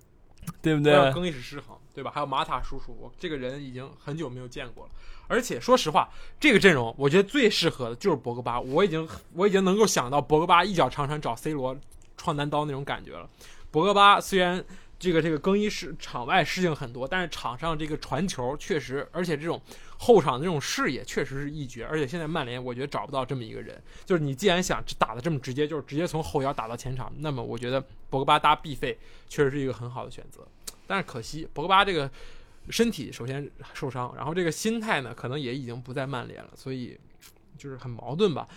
[0.61, 1.11] 对不对？
[1.11, 2.11] 更衣室失衡，对吧？
[2.13, 4.91] 还有马塔叔叔，我这个人已经很久没有见过了。
[5.27, 6.09] 而且说实话，
[6.39, 8.59] 这个阵容我觉得最适合的就是博格巴。
[8.59, 11.77] 我已经我已经能够想到博格巴一脚长传找 C 罗。
[12.19, 13.29] 创单刀那种感觉了。
[13.69, 14.61] 博格巴虽然
[14.97, 19.61] 这个这个更衣室场外事情很多，但是场上这个传球确实，而且这种
[19.99, 21.85] 后场的这种视野确实是一绝。
[21.85, 28.97] 而且现在曼联我觉得找不到这么一个人，就是你既然想打的这么直接，就是直接从后腰打到前场，那么我觉得博格巴搭必费
[29.29, 30.41] 确实是一个很好的选择。
[30.87, 32.09] 但是可惜博格巴这个
[32.69, 36.97] 身体首先受伤，然后这个心态呢可能也已经不在曼联了，所以
[37.57, 38.47] 就是很矛盾吧。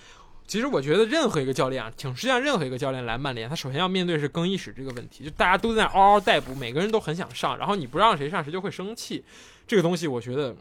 [0.46, 9.24] 其实我觉得任何一个教练啊，挺实际上任何一个教练来曼联，他首先要面对是更衣室这个问题，就大家都在嗷嗷待哺，每个人都很想上，然后你不让谁上，谁就会生气，
[9.64, 10.56] 这个东西我觉得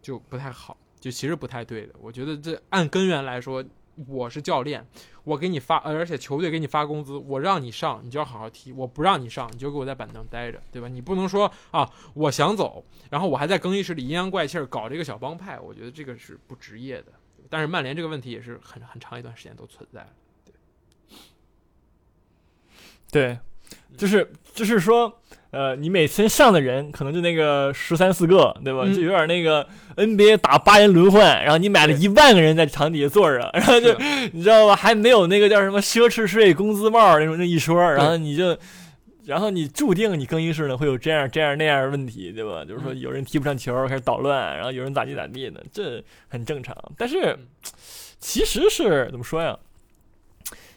[0.00, 1.94] 就不太好，就其实不太对的。
[2.00, 3.62] 我觉得这按根源来说，
[4.06, 4.86] 我是教练，
[5.24, 10.88] 我给你发，而且球队给你发工资，我让你上，你就要好好踢；我不让你上，你就给我在板凳待着，对吧？
[10.88, 17.12] 你不能说啊，我想走，然后我还在更衣室里阴阳怪气儿搞这个小帮派，我觉得这个是不职业的。
[17.48, 20.04] 但是曼联这个问题也是很很长一段时间都存在，
[23.10, 23.38] 对，对，
[23.96, 28.84] 就是就是说，呃，你每次上的人可能就那个十三四个，对吧？
[28.86, 33.96] 就有点那个 NBA 打八人轮换，然后你买了一万个人在场底下坐着，然后就
[34.32, 34.76] 你知道吧？
[34.76, 38.56] 还没有那个叫什么奢侈税、工资帽那种那一说，然后你就。
[39.26, 42.64] 然后你注定你更衣室呢会有这样这样那样的问题，对吧？
[42.64, 46.72] 就是说有人踢不上球开始捣乱，然后有人咋地咋地的，这很正常。
[46.96, 47.36] 但是
[48.20, 49.58] 其实是怎么说呀？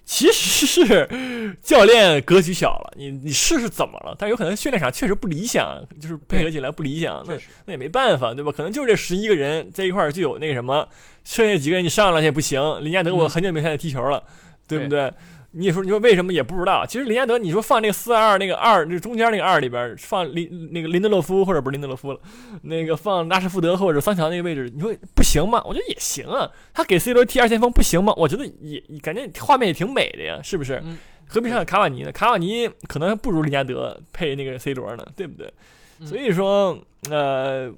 [0.10, 4.16] 其实是教练格局小了，你你试试怎么了？
[4.18, 8.52] 但有可能训练场确实不理想，就是配合起来不理想，那那也没办法，对吧？
[8.52, 10.88] 可能就这十一个人在一块儿就有那个什么，
[11.24, 12.60] 剩下几个人你上了也不行。
[12.84, 14.24] 林加德我很久没看他踢球了，
[14.68, 15.14] 对不对？
[15.52, 16.86] 你说你说为什么也不知道？
[16.86, 22.20] 其实林加德，你说放那个四二二那个二，那中间那个二里边放林那个林德洛夫或者不是林德洛夫了，
[22.62, 25.62] 那个放拉什福德或者桑乔那个位置，你说不行吗？
[25.66, 26.50] 我觉得也行啊。
[26.74, 28.14] 他给 C 罗踢二前锋不行吗？
[28.16, 30.84] 我觉得也感觉画面也挺美的呀，是不是？
[31.28, 32.12] 何必上卡瓦尼呢？
[32.12, 35.52] 卡瓦尼可能还不如林加德配那个 C 罗呢，对不对？
[36.00, 36.78] 嗯所以说，
[37.10, 37.72] 呃，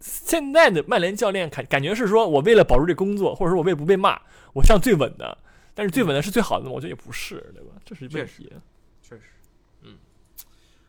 [0.00, 4.18] 现在的曼联教练感感觉是说我为了保住这工作，或者说我为了不被骂，
[4.52, 5.36] 我上最稳的。
[5.80, 6.72] 但是最稳的是最好的吗？
[6.72, 7.70] 我觉得也不是，对吧？
[7.86, 8.52] 这是问题。
[9.00, 9.22] 确实，
[9.80, 9.96] 嗯，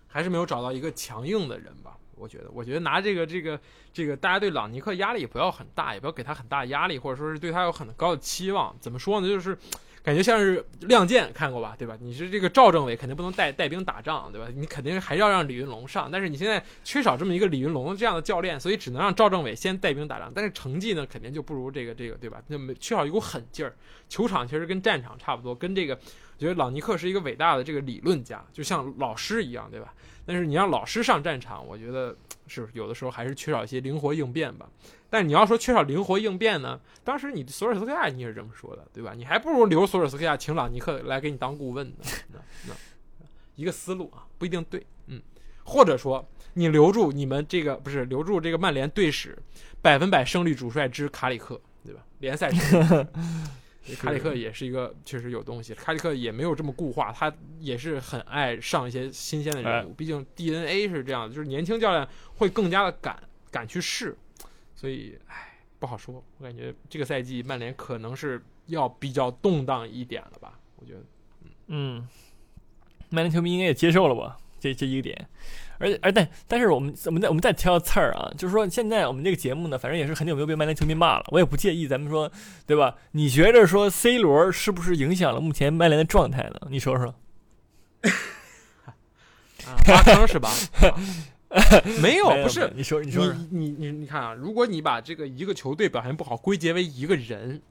[0.05, 1.97] 还是没有找到一个强硬的人吧。
[2.17, 3.57] 我觉得，我觉得拿这个这个
[3.93, 8.75] 这个，大家对朗尼克压力也不要很大，也不要给他很大压力，或者说是对他有很高的期望。
[8.81, 9.27] 怎么说呢？
[9.29, 9.57] 就是
[10.03, 11.75] 感觉像是《亮剑》，看过吧？
[11.77, 11.95] 对吧？
[12.01, 14.47] 你是这个赵政委，肯定不能带带兵打仗，对吧？
[14.55, 20.31] 你肯定还要让李云龙上，但是你现在缺少这么一个李云龙这样的教练，所以只能让赵政委先带兵打仗。
[20.33, 22.41] 但是成绩呢，肯定就不如这个这个，对吧？
[22.47, 23.75] 那么缺少一股狠劲儿。
[24.09, 29.93] 球场其实跟战场差不多，跟这个，我觉得朗尼克是一个伟大的这个理论家，就像老师一样，对吧？
[30.25, 32.15] 但是你让老师上战场，我觉得
[32.51, 34.69] 是有的时候还是缺少一些灵活应变吧。
[35.09, 39.13] 但你要说缺少灵活应变呢，当时你索尔斯克亚你也是这么说的，对吧？
[39.15, 41.95] 你还不如留索尔斯克亚，请朗尼克来给你当顾问呢。
[42.33, 42.73] 那那
[43.55, 45.21] 一个思路啊，不一定对，嗯，
[45.63, 49.37] 或者说你留住你们这个不是留住这个曼联队史
[49.81, 52.01] 百分百胜利主帅之卡里克，对吧？
[52.19, 53.07] 联赛胜利
[53.97, 64.15] 卡里克也是一个确实有东西，卡里克也没有这么固化，他也是很爱上一些新鲜的人物，毕竟 DNA 是这样的，就是年轻教练会更加的敢敢去试，
[64.75, 71.01] 所以唉不好说，我感觉这个赛季曼联可能是要比较动荡一点了吧，我觉得。
[71.67, 72.07] 嗯，
[73.09, 74.37] 曼联球迷应该也接受了吧？
[74.59, 75.27] 这这一个点，
[75.81, 82.31] 而且而但但是我们我们再我们再挑刺儿啊，就是说现在我们这个节目呢，反正也是很久没有被曼联球迷骂了，我也不介意，咱们说
[82.65, 82.95] 对吧？
[83.11, 86.67] 你觉着说 C 罗是不是影响了目前曼联的状态呢？
[86.69, 87.15] 你说说。
[89.65, 90.49] 啊，挖坑是吧？
[92.01, 97.61] 没有，不是你说你说你你你看啊，如果你把这个一个球队表现不好归结为一个人，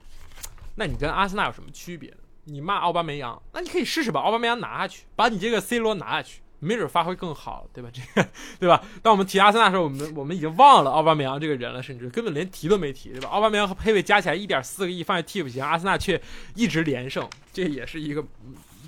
[0.75, 2.13] 那你跟阿森纳有什么区别？
[2.45, 7.89] 你骂奥巴梅扬，那你可以试试把奥巴梅扬拿下去，把你这个 C 罗拿下去，没准发挥更好，对吧？
[7.91, 8.81] 这个对吧？
[9.01, 13.27] 当我们提阿森纳的时候，我们我们已经忘了奥巴梅扬这个人了，甚至根本连提都没提，对吧？
[13.29, 16.21] 奥巴梅扬和佩佩加起来一点四个亿放在替补席，阿森纳却
[16.55, 18.23] 一直连胜，这也是一个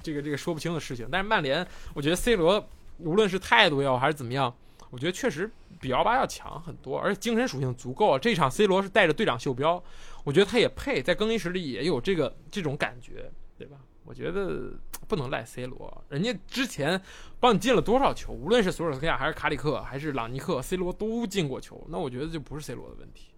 [0.01, 1.07] 这个这个说不清的事情。
[1.12, 2.63] 但是曼联，我觉得 C 罗
[2.99, 4.53] 无论是态度也好还是怎么样。
[4.91, 5.49] 我觉得确实
[5.81, 8.19] 比奥巴要强很多，而且精神属性足够。
[8.19, 9.83] 这场 C 罗是带着队长袖标，
[10.23, 13.77] 我觉得他也配在更衣室里也有这个这种感觉，对吧？
[14.06, 14.72] 我觉得
[15.08, 17.02] 不能赖 C 罗，人家之前
[17.39, 23.30] 帮你进了多少球，无论是索尔斯克亚还是卡里克还是朗尼克，C 罗都进过球，那我觉得就不是 C 罗的问题。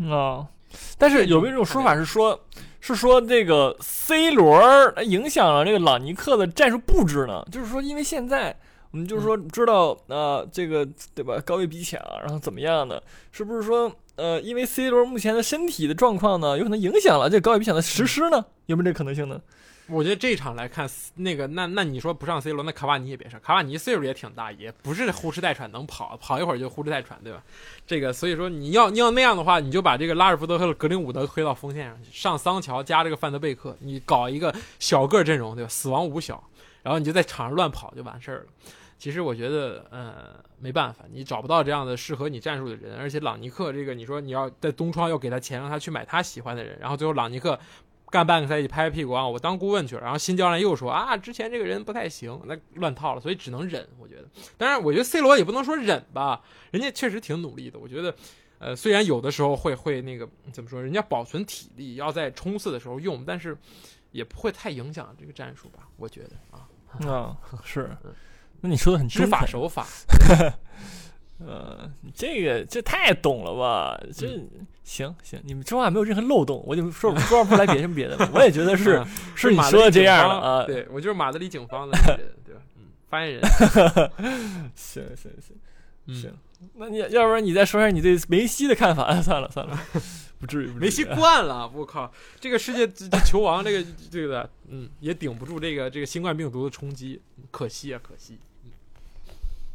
[0.00, 0.46] 嗯啊、
[0.96, 2.40] 但是有没有一种说法是说，
[2.80, 4.62] 是说这个 C 罗
[5.02, 7.44] 影响了这个朗尼克的战术布置呢？
[7.50, 8.56] 就是说，因为现在
[8.90, 13.00] 我们就是说知道啊、呃这个对吧，高位逼抢，然后怎么样呢？
[13.32, 18.44] 是不是说呃，因为 C 罗目前的身体的状况呢，有可能影响了这个高位逼抢的实施呢？
[18.66, 19.40] 有没有这可能性呢？
[19.90, 23.40] 我觉得这场来看，那个那那你说不上 C 罗，那卡瓦尼也别上。
[23.40, 27.42] 卡瓦尼岁数也挺大，也不是呼哧带喘能跑，跑一会儿就呼哧带喘，对吧？
[27.86, 35.68] 这个所以说你要你要那样的话，你就把这个拉尔福德和格林伍德推到锋线上去，上桑乔加这个范德贝克，你搞一个小个阵容，对吧？
[35.70, 36.42] 死亡五小，
[36.88, 38.46] 然后你就在场上乱跑就完事儿了。
[38.98, 47.56] 其实我觉得，呃，没办法，你找不到这样的适合你战术的人，而且朗尼克这个，你说你要在东窗要给他钱，让他去买他喜欢的人，然后最后朗尼克
[48.10, 53.86] 干半个赛季拍拍屁股啊，我当顾问去了，然后新教练又说啊，之前这个人不太行，那乱套了，所以只能忍。
[54.00, 54.24] 我觉得，
[54.56, 57.78] 当然，我觉得 C 罗也不能说忍吧，人家确实挺努力的。
[57.78, 58.12] 我觉得，
[58.58, 63.56] 呃，虽然有的时候会会那个怎么说，人家保存体力，要在冲刺的时候用，但是
[64.10, 65.86] 也不会太影响这个战术吧？
[65.96, 66.66] 我觉得啊，
[67.06, 67.90] 啊， 是。
[68.60, 69.86] 那你说的很知法守法，
[71.38, 73.96] 呃，这个这太懂了吧？
[74.12, 74.26] 这、
[74.82, 78.28] 行行，你们说话没有任何漏洞，我就说说不出来别什么别的了。
[78.34, 80.64] 我也觉得是、嗯是你说的这样的啊。
[80.64, 82.60] 对我就是马德里警方的人，对吧？
[82.76, 83.42] 嗯，发言人，
[84.74, 85.56] 行行行
[86.06, 86.32] 嗯行，
[86.74, 89.04] 那你要不然你再说一下你对梅西的看法？
[89.04, 89.78] 啊、算了算了，
[90.38, 90.66] 不至于。
[90.68, 92.86] 梅西惯了， 我靠，这个世界
[93.24, 97.20] 球王这个这个，嗯，也顶不住这个这个新冠病毒的冲击，
[97.50, 98.38] 可惜啊，可惜。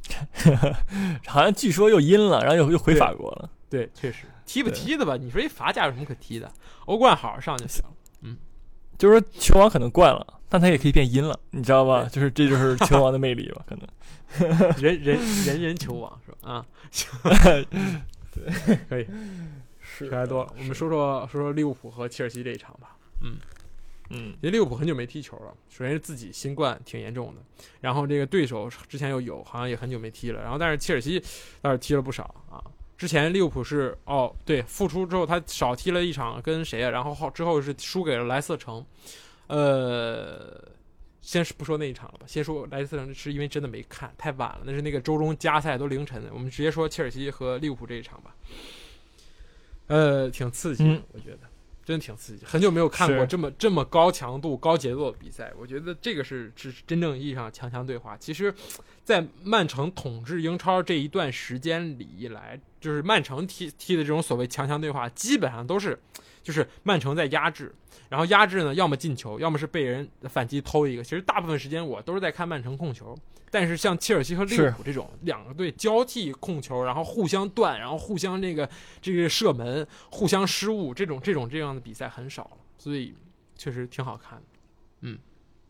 [1.27, 3.49] 好像据说又阴了，然后又又回法国了。
[3.69, 5.15] 对，确实踢不踢的吧？
[5.17, 6.51] 你说一法甲有什么可踢的？
[6.85, 7.83] 欧冠好好上就行。
[8.21, 8.37] 嗯
[8.97, 12.07] 就是说球王可能惯了，但他也可以变阴了，你知道吧？
[12.11, 13.63] 就是这就是球王的魅力吧？
[13.67, 13.87] 可能。
[14.77, 16.51] 人人人人球王是吧？
[16.53, 16.65] 啊，
[18.33, 19.07] 对，可以，
[19.95, 20.53] 是说太多了。
[20.57, 22.97] 我们说说说说利物浦和切尔西这一场吧。
[23.21, 23.37] 嗯，
[24.09, 27.41] 嗯因为利物浦很久没踢球了，首先是自己新冠挺严重的，
[27.79, 31.21] 然后这个对手之前又有，好像也很久没踢了，然后但是切尔西
[31.61, 32.63] 倒是踢了不少啊。
[32.97, 36.89] 之前利物浦是哦对复出之后他少踢了一场跟谁啊？
[36.89, 38.85] 然后后之后是输给了莱斯特城。
[39.47, 40.69] 呃，
[41.21, 48.33] 先是不说那一场了吧，先说莱斯特城，是因为真的没看，太晚了，那是那个周中加赛都凌晨的，我们直接说切尔西和利物浦这一场吧。
[49.93, 51.03] 呃，挺刺激的，嗯。
[51.13, 51.39] 我觉得。
[51.85, 58.15] 真的挺刺激，很久没有看过这么这么高强度、高节奏的比赛，我觉得这个是是真正意义上强强对话。
[58.15, 58.53] 其实，
[59.03, 65.99] 在曼城统治英超这一段时间里以来，就是曼城踢踢的这种所谓强强对话，基本上都是
[66.43, 67.73] 就是曼城在压制，
[68.09, 71.03] 然后压制呢，要么进球，要么是被人反击偷一个。
[71.03, 73.17] 其实大部分时间我都是在看曼城控球，
[73.49, 78.69] 但是像切尔西和利物浦这种两个队交替控球，然后互相断，然后互相这个
[79.01, 83.15] 这个射门，互相失误，这种这种这样的比赛很少了，所以
[83.55, 84.45] 确实挺好看的。
[85.01, 85.17] 嗯。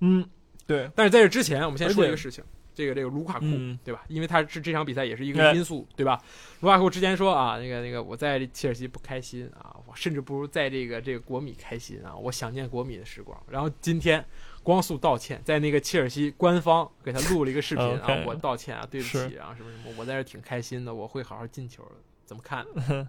[0.06, 0.28] 嗯，
[0.68, 4.04] 对，但是在这之前，我们先说一个事情，这个这个卢卡库，嗯对吧？
[4.08, 6.22] 因为他是这场比赛也是一个哎因素，对吧？
[6.62, 13.42] 卢卡库之前说啊，那个那个我在切尔西不开心啊，我甚至不如在这个这个国米开心啊，我想念国米的时光。
[13.50, 14.24] 然后今天
[14.64, 21.92] 光速道歉，在那个切尔西官方给他录了一个视频啊 我道歉啊，对不起啊，什么什么，我在这挺开心的，我会好好进球的。
[22.26, 22.66] 怎么看？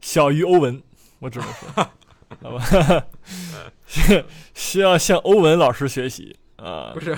[0.00, 0.82] 小于欧文，
[1.18, 1.90] 我只能说，
[2.40, 3.06] 好吧，
[3.86, 7.00] 需需要向欧文老师学习啊不。
[7.00, 7.16] 是，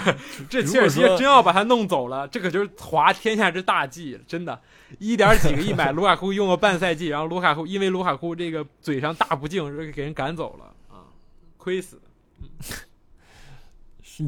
[0.48, 4.60] 这如切尔西真要把他弄走了，这可就是滑天下之大忌，真的，
[4.98, 11.04] 一点几个亿买卢卡库用了半赛季，然后卢卡库因为卢卡库这个嘴上大不敬，这给人赶走了啊，
[11.56, 11.98] 亏死。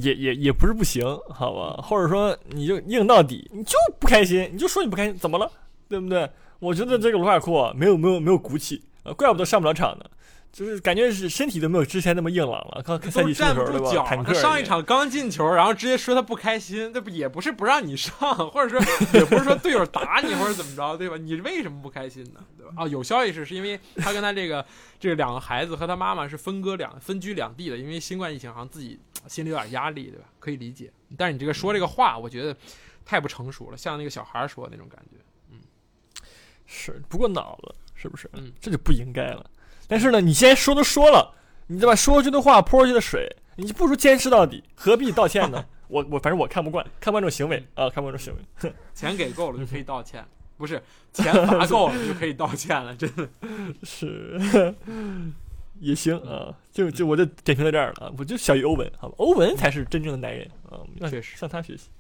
[0.01, 1.83] 也也也不是不行，好吧？
[1.83, 5.51] 或者说你就硬到底，你就不开心，你就说你不开心，怎么了？
[5.87, 6.27] 对不对？
[6.61, 10.07] 我觉得这个卢卡库啊，没有没有没有骨气啊，怪不得上不了场呢，
[10.53, 12.83] 就是感觉是身体都没有之前那么硬朗了。
[12.85, 13.91] 刚赛都季初的时候，对吧？
[14.05, 18.13] 站不住脚，上一场刚进球，然后直接说他不开心，这不也不是不让你上，
[18.51, 18.79] 或者说
[19.19, 21.17] 也不是说队友打你或者怎么着，对吧？
[21.17, 22.45] 你为什么不开心呢？
[22.59, 22.73] 对吧？
[22.77, 24.65] 啊，有消息是是因为他跟他这个
[25.01, 30.27] 这个两个孩子和他妈妈是分割两分居两地的，因为新冠疫情，好像自己心里有点压力，对吧？
[30.39, 30.93] 可以理解。
[31.17, 32.55] 但是你这个说这个话，我觉得
[33.07, 35.17] 太不成熟了，像那个小孩说的那种感觉。
[35.51, 35.59] 嗯
[36.67, 38.31] 是不过脑子，是不是？
[38.35, 39.45] 嗯，这就不应该了。
[39.93, 41.35] 但是呢，你先说都说了，
[41.67, 41.95] 你对吧？
[41.95, 45.63] 说出去的话泼出去的水，你就不如坚持到底，何必道歉呢？
[45.89, 48.73] 我我反正我看不惯，看不惯这种行为啊，看不惯这种行为。
[48.95, 50.25] 钱给够了就可以道歉，
[50.57, 53.29] 不是 钱罚够了就可以道歉了，真的。
[53.83, 54.75] 是，
[55.79, 59.15] 也行啊，就就我就点评到这儿了啊，我就小于欧文，好吧？
[59.19, 61.91] 欧文才是真正的男人啊，我们要确实向他学习。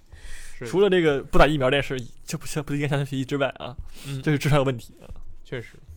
[0.64, 3.76] 除了这个不打疫苗这件事，就不向不应该向他学习之外啊，
[4.07, 5.05] 嗯这是智商有问题啊。
[5.44, 5.91] 确实，好。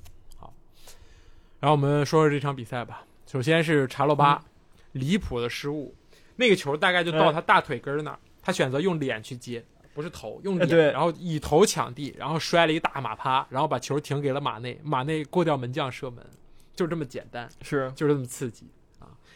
[1.65, 3.03] 然后我们说说这场比赛吧。
[3.25, 4.39] 首先是查洛巴、
[4.91, 5.95] 离谱的失误，
[6.35, 7.33] 那个球大概就到哎。
[7.33, 16.23] 他大腿根儿那儿，他选择用脸去接，不是头，用脸，然后以头抢地，然后摔了一大马趴，然后把球停给了马内，马内过掉门将射门，
[16.75, 18.67] 就这么简单，是，就是这么刺激。
[18.67, 18.74] 啊。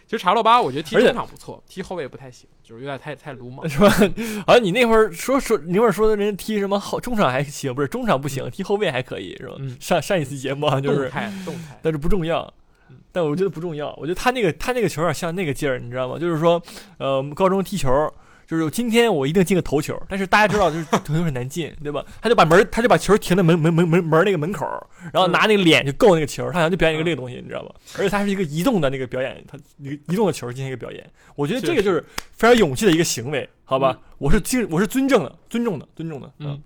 [0.09, 3.69] 其实查洛巴我觉得踢中场不错，踢后卫不太行，就是有点太太鲁莽。
[3.69, 3.87] 是吧？
[4.47, 9.53] 好像你那会儿说说，你那会儿说的人踢什么后中场还行，不是中场不行，踢后卫还可以，是吧？
[9.59, 12.51] 嗯上上一次节目好像就是，动态动态，但是不重要
[12.89, 12.95] 嗯。
[13.11, 16.17] 但我觉得不重要，我觉得他那个他那个球有点像那个劲儿，你知道吗？
[16.17, 16.59] 就是说，
[16.97, 18.11] 呃，我们高中踢球，
[18.49, 22.03] 就是今天我一定进个头球，但是大家知道就是头球很难进，对吧？
[22.19, 24.65] 他就把门他就把球停在门门门门门那个门口，
[25.13, 27.69] 然后拿那个脸就够那个球，他好像就表演一个这个东西，你知道吗？
[27.99, 33.95] 而且他是一个移动的那个表演，他一个移动的球进行一个表演，我觉得这个就是非常勇气的一个行为，好吧？
[34.17, 36.59] 我是敬我是尊重的，尊重的，尊重的，嗯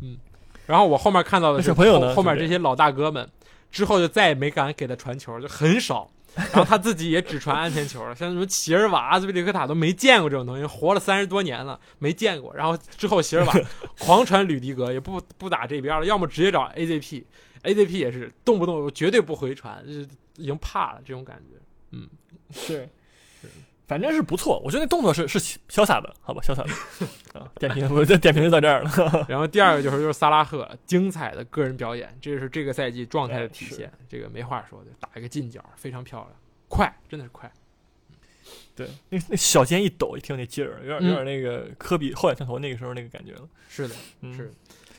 [0.00, 0.16] 嗯。
[0.64, 3.28] 然后我后面看到的是那小朋友呢后后面这些老大哥们，
[3.70, 6.10] 之后就再也没敢给他传球，就很少。
[6.36, 12.54] 然后他自己也只传安全球了，像什么齐尔瓦、阿兹皮利克塔都没见过这种东西，活了三十多年了没见过。
[12.54, 13.54] 然后之后席尔瓦
[13.98, 21.56] 狂传吕迪格，也不不打这边了，要么直接找 AZP，AZP 也是动不动绝对不回传，就是已经怕了这种感觉。
[21.90, 22.08] 嗯
[22.50, 22.88] 是，
[23.88, 27.50] 反正是不错，我觉得那动作是是潇洒的，好吧，潇洒的啊。
[27.58, 29.26] 点评我这点评就到这儿了。
[29.26, 36.30] 然后第二个就是就是萨拉赫精彩的个人表演，这是这个赛季状态的体现，这个没话说的，打一个近角非常漂亮，
[36.68, 37.50] 快，真的是快。
[38.76, 43.48] 对，那那小肩一抖，一听那劲儿，有点嗯有点那个科比后仰跳投那个时候那个感觉了。
[43.68, 44.52] 是的，嗯，是。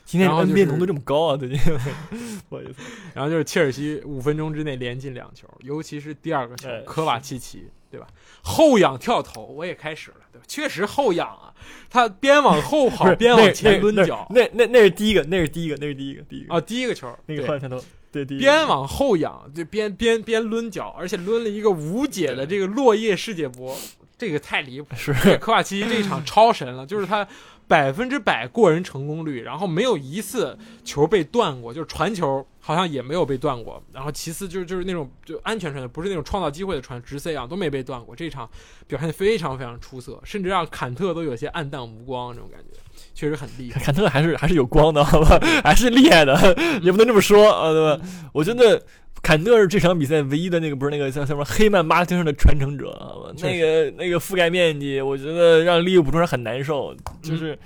[0.10, 1.56] 今天 NBA 浓度这么高啊，最近
[2.50, 2.74] 不好意思。
[3.14, 8.08] 然后就是切尔西五分钟之内连进两球，尤其是第二个球哎，科瓦契奇，对吧？
[8.42, 10.46] 后仰跳投，我也开始了，对吧？
[10.48, 11.54] 确实后仰啊，
[11.92, 23.78] 他边往后 跑边往前抡脚那那那是第一个，那是第一个，那是第一个，第一个啊，第一个球，那个后仰跳投，对，第一个边往后仰，就边边边抡脚，而且抡了一个无解的这个落叶世界波，
[24.20, 24.96] 这个太离谱了。
[24.98, 27.28] 是科瓦奇奇这一场超神了， 就是他
[27.68, 33.82] 百分之百过人成功率，然后没有一次球被断过，就是传球好像也没有被断过。
[33.94, 38.16] 然后其次就是就是那种就安全传球，不是那种创造机会的传直塞啊，都没被断过。
[38.16, 38.50] 这一场
[38.88, 42.80] 表现得非常非常出色，甚至让坎特都有些暗淡无光这种感觉，
[43.14, 43.80] 确实很厉害。
[43.80, 46.36] 坎特还是还是有光的，好吧，还是厉害的，
[46.82, 48.04] 也不能这么说啊，对吧？
[48.34, 48.84] 我觉得
[49.22, 52.98] 坎特是这场比赛唯一的那个不是那个叫什么黑曼巴丁上的传承者，
[53.42, 57.58] 那个那个覆盖面积，我觉得让利物浦中人很难受，就是。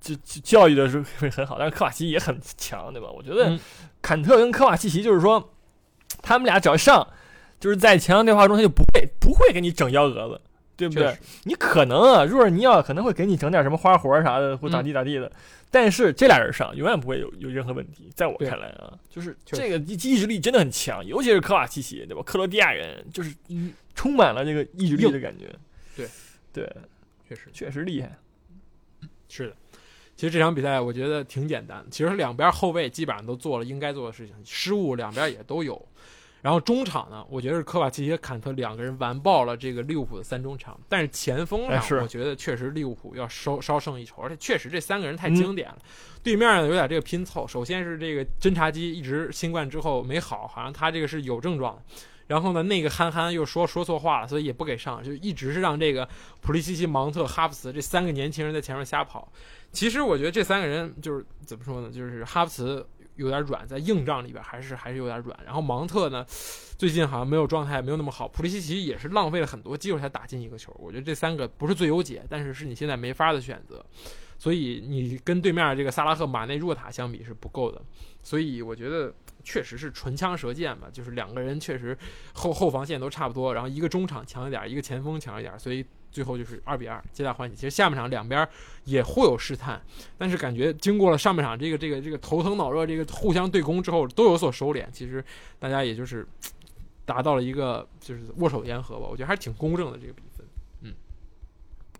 [0.00, 3.06] 就教育的是会很好，但是科瓦奇也很强，对吧？
[3.08, 3.56] 我觉得
[4.02, 5.52] 坎特跟科瓦奇奇就是说，
[6.20, 7.06] 他们俩只要上，
[7.60, 10.40] 就是在强强对话中，他就不会不会给你整幺蛾子，
[10.76, 11.16] 对不对？
[11.44, 15.30] 你可能啊，若尔尼奥可能会给你整点什么花活啥的，或咋地咋地的，
[15.70, 18.10] 但是这俩人上永远不会有有任何问题。
[18.14, 22.22] 在我看来啊，就是这个意意志力真的很强，尤其是科瓦奇奇，对吧？
[22.24, 23.34] 克罗地亚人就是
[23.94, 25.54] 充满了这个意志力的感觉。
[25.96, 26.08] 对
[26.52, 26.76] 对，
[27.28, 28.16] 确实确实厉害，
[29.28, 29.56] 是的。
[30.14, 35.86] 其实这场比赛我觉得挺简单，其实两边后卫基本上都做了应该做的事情，失误两边也都有。
[36.46, 40.78] 然后中场呢，我觉得是科瓦奇和坎特两个人完爆了这个利物浦的三中场。
[40.88, 45.76] 但是前锋上，我觉得确实利物浦要稍稍胜一筹，而且确实这三个人太经典了。
[46.22, 51.82] 对面呢有点这个拼凑，首先是这个侦察机一直新冠之后没好，好像他这个是有症状。
[52.28, 56.08] 然后呢，那个憨憨又说说错话了，所以也不给上，就一直是让这个
[56.40, 59.32] 普利西奇、芒特、哈弗茨这三个年轻人在前面瞎跑。
[59.72, 61.90] 其实我觉得这三个人就是怎么说呢？
[61.90, 62.86] 就是哈弗茨
[63.16, 65.38] 有点软，在硬仗里边还是还是有点软。
[65.44, 66.24] 然后芒特呢，
[66.78, 68.28] 最近好像没有状态，没有那么好。
[68.28, 70.74] 普利西奇也是浪费了很多机会才打进一个球。
[70.78, 73.84] 我觉得这三个不是最优解，但是是你现在没法的选择。
[74.38, 77.82] 所以你跟对面这个萨拉赫、马内、若塔相比是不够的。
[78.22, 79.12] 所以我觉得。
[79.48, 81.96] 确实是唇枪舌剑吧，就是两个人确实
[82.32, 87.54] 后后防线都差不多，然后一个中场强一点，一个前锋强一点，所以最后就是二比二，皆大欢喜。
[87.54, 88.48] 其实下半场两边
[88.84, 89.80] 也互有试探，
[90.16, 95.24] 但是感觉经过了上半场这个这个这个头疼脑热，这个互相对攻之后都有所收敛，其实
[95.58, 96.26] 大家也就是
[97.04, 100.46] 达到了一个就是握手言和吧，我觉得还是挺公正的这个比分。
[100.82, 100.94] 嗯，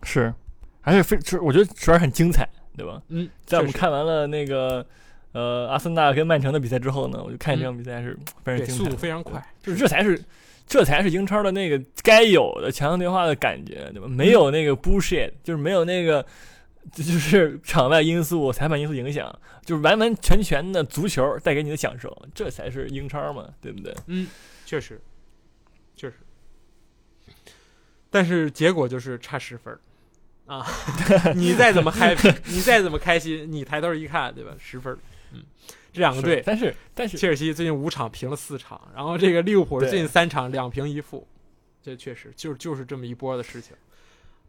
[0.02, 0.32] 是，
[0.80, 3.02] 还是非，我觉得主要很精彩，对吧？
[3.08, 4.86] 嗯，在我们看完了那个。
[5.32, 10.18] 呃，阿森纳跟曼城的比赛之后呢，我就看这场比赛是非常精彩，速度非常快，就是这才是，
[10.66, 14.08] 这才是英超的那个该有的强强对话的感觉，对吧？
[14.08, 16.24] 没有那个 bullshit，就是没有那个，
[16.92, 19.32] 就是场外因素、裁判因素影响，
[19.64, 23.94] 就是完完全全的足球带给你的享受，这才是英超嘛，对不对？
[24.06, 24.26] 嗯，
[24.64, 25.00] 确实，
[25.96, 26.16] 确实，
[28.10, 29.78] 但是结果就是差十分
[30.46, 30.66] 啊！
[31.34, 34.52] 你再怎么 happy， 你再怎么开心，你抬头一看，对吧？
[34.58, 34.96] 十分。
[35.32, 35.42] 嗯，
[35.92, 41.26] 这两个队，但是但是切尔西最近五场平了四场，然后这个利物浦最近三场两平一负，
[41.82, 43.76] 这确实就是就是这么一波的事情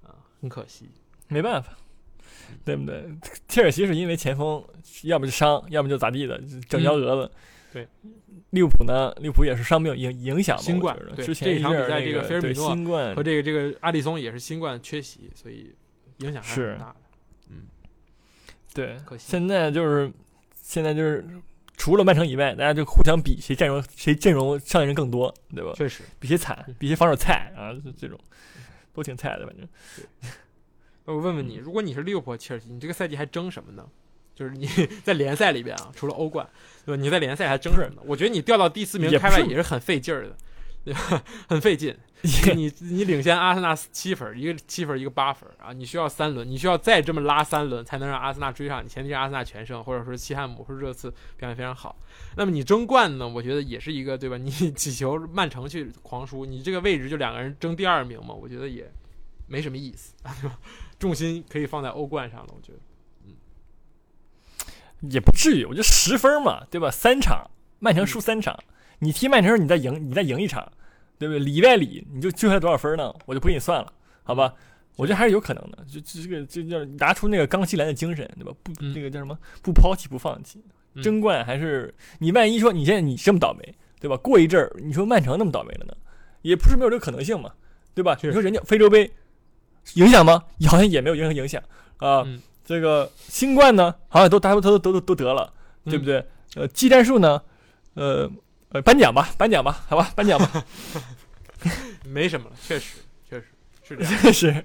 [0.03, 0.89] 啊，很可惜，
[1.27, 1.77] 没办法，
[2.65, 3.05] 对不对？
[3.47, 4.63] 切尔西是因为前锋
[5.03, 7.31] 要么就伤，要么就咋地的，整幺蛾子。
[7.73, 7.87] 对，
[8.51, 10.97] 利物浦呢，利物浦也是伤病影影响新冠。
[11.17, 15.73] 之前这场比赛，这个菲尔米诺新冠和这个这个阿里松也是新冠缺席，所以
[16.19, 16.95] 影响还是很大的。
[17.49, 17.67] 嗯，
[18.73, 20.11] 对，可惜现在就是。
[20.67, 21.25] 现在就是
[21.77, 25.71] 除了曼城以外，大家就互相比谁阵容谁阵容上的人更多，对吧？
[25.73, 28.19] 确实，比谁惨，比谁防守菜啊，这种
[28.93, 29.65] 都挺菜的，反正。
[31.05, 33.87] 我问问你，如果你是利物浦、切尔西，你这个赛季还争什么呢？
[34.35, 34.67] 就是你
[35.05, 36.45] 在联赛里边啊，除了欧冠，
[36.85, 37.01] 对吧？
[37.01, 38.01] 你在联赛还争什么呢？
[38.05, 40.35] 我觉得你掉到第四名开外也是很费劲儿的。
[41.47, 45.73] 很费劲，你你领先阿森纳七分，一个七分，一个八分啊！
[45.73, 48.87] 你需要三轮，你需要再这么拉三轮，才能让阿森纳追上你。
[48.87, 51.97] 前提是阿森纳全胜，或者说西汉姆或者热刺表现非常好。
[52.35, 53.27] 那么你争冠呢？
[53.27, 54.37] 我觉得也是一个对吧？
[54.37, 58.33] 你 祈求曼城去狂输，你这个位置就两个人争第二名嘛？
[58.33, 58.91] 我觉得也
[59.47, 60.57] 没什么意思， 对吧？
[60.99, 62.79] 重心可以放在欧冠上了，我觉得，
[63.25, 63.33] 嗯，
[65.11, 65.65] 也不至于。
[65.65, 66.89] 我觉得十分嘛，对吧？
[66.89, 68.57] 三场曼城输三场，
[68.99, 70.71] 你踢曼城，你再赢，你再赢一场。
[71.19, 71.39] 对不对？
[71.39, 73.13] 里外里你就就下多少分呢？
[73.25, 73.91] 我就不给你算了，
[74.23, 74.53] 好吧？
[74.95, 78.51] 我觉得还是有可能的，就这个就叫拿出那个刚西兰的精神，对吧？
[78.63, 79.37] 不，那个叫什么？
[79.61, 80.59] 不抛弃，不放弃，
[81.03, 84.17] 争冠还是你万一说你现在你这么倒霉，对吧？
[84.17, 85.93] 过一阵儿你说曼城那么倒霉了呢，
[86.41, 87.51] 也不是没有这个可能性嘛，
[87.93, 88.17] 对吧？
[88.23, 89.11] 你说人家非洲杯
[89.93, 90.43] 影响吗？
[90.67, 91.61] 好像也没有任何影响
[91.97, 92.25] 啊。
[92.65, 95.53] 这个新冠呢，好像都大家都都都都得了，
[95.85, 96.25] 对不对？
[96.55, 97.41] 呃，技战术呢，
[97.93, 98.29] 呃。
[98.77, 100.63] 呃，颁奖吧，颁奖吧，好吧，颁奖吧，
[102.05, 102.97] 没什么了，确实，
[103.27, 103.45] 确实
[103.83, 104.63] 是这样，确实，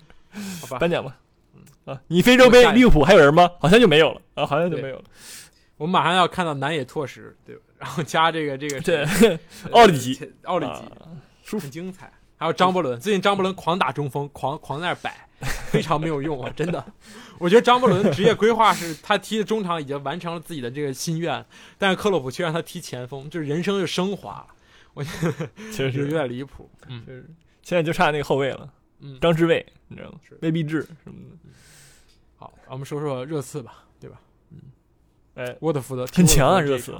[0.61, 1.17] 好吧，颁奖吧，
[1.55, 1.63] 嗯
[1.95, 3.51] 啊，你非洲杯利物浦还有人吗？
[3.59, 5.05] 好像就没有了啊，好像就没有了。
[5.79, 7.63] 我们马上要看到南野拓实，对吧？
[7.79, 9.05] 然后加这个这个对
[9.73, 10.83] 奥里吉，奥里吉，
[11.43, 12.13] 舒服，精彩。
[12.37, 15.29] 还有张伯伦，最近张伯伦狂打中锋，狂狂在那儿摆，
[15.71, 16.85] 非常没有用啊，真的。
[17.43, 21.45] 我觉得张伯伦职业规划是他踢的中场已经完成了自己的这个心愿，
[21.77, 24.47] 但是克洛普却让他踢前锋，就是人生就升华了，
[24.95, 26.71] 我觉得确实有点离谱。
[26.87, 27.29] 嗯就是
[27.63, 30.39] 现在就差那个后卫了，嗯，张志伟，你知道吗是？
[30.41, 31.37] 魏必志什么的，
[32.37, 34.21] 好，我们说说热刺吧，对吧？
[34.51, 34.59] 嗯
[35.35, 36.93] 哎，沃特福德很强啊，热刺。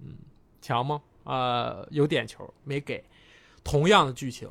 [0.00, 0.16] 嗯
[0.62, 1.02] 强吗？
[1.24, 3.04] 呃，有点球没给。
[3.62, 4.48] 同样的剧情，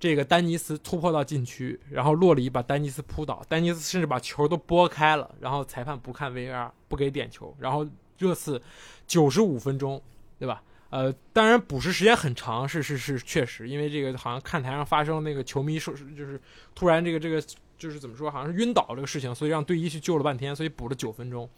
[0.00, 7.86] 这个丹尼斯突破到禁区，然后洛里把丹尼斯扑倒，丹尼斯甚至把球都拨开了，然后裁判不看 VAR 不给点球，然后
[8.16, 8.60] 热刺
[9.06, 10.02] 九十五分钟，
[10.38, 10.62] 对吧？
[10.88, 16.40] 呃，当然补时时间很长，是是是，确实，因为这个好像看台上发生那个球迷受，就是
[16.74, 17.40] 突然这个这个
[17.78, 21.48] 就是怎么说，好像是晕倒这个事情，所以让队医去救了半天，所以补了九分钟，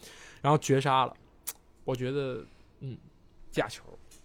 [0.43, 1.15] 然后绝杀了。
[1.85, 2.45] 我觉得，
[2.81, 2.99] 嗯，
[3.51, 3.83] 假球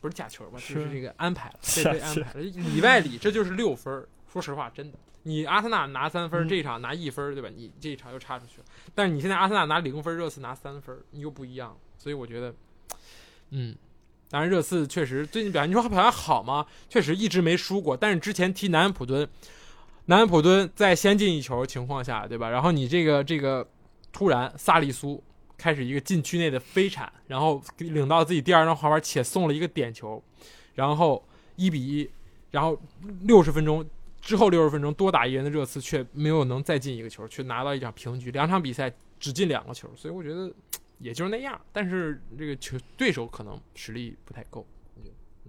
[0.08, 4.08] 不是假球吧，就是是这个安排了，被安排了，里外里这就是六分。
[4.32, 7.49] 说实话，真的，你阿森纳拿三分，嗯这一场拿一分，对吧？
[7.53, 8.66] 你这一场又差出去了。
[8.93, 12.53] 但是你现在阿森纳拿零分，热刺拿三分，你又不一样，所以我觉得，
[13.49, 13.76] 嗯，
[14.30, 16.66] 当然热刺确实最近表现，你说他表现好吗？
[16.88, 19.28] 确实一直没输过，但是之前踢南安普敦，
[20.05, 22.49] 南安普敦在先进一球情况下，对吧？
[22.49, 23.68] 然后你这个这个
[24.12, 25.24] 突然萨利苏
[25.58, 30.24] 开始一个禁区内的飞铲，然后领到自己第二张滑板，且送了一个点球，
[30.76, 32.10] 然后一比一，
[32.51, 32.80] 然后
[33.22, 33.86] 六十分钟
[34.22, 40.53] 之后六十分钟多打一人的热刺却没有能再进一个球，却拿到一场平局，两场比赛只进两个球，所以我觉得
[40.99, 41.60] 也就是那样。
[41.72, 44.66] 但是这个球对手可能实力不太够，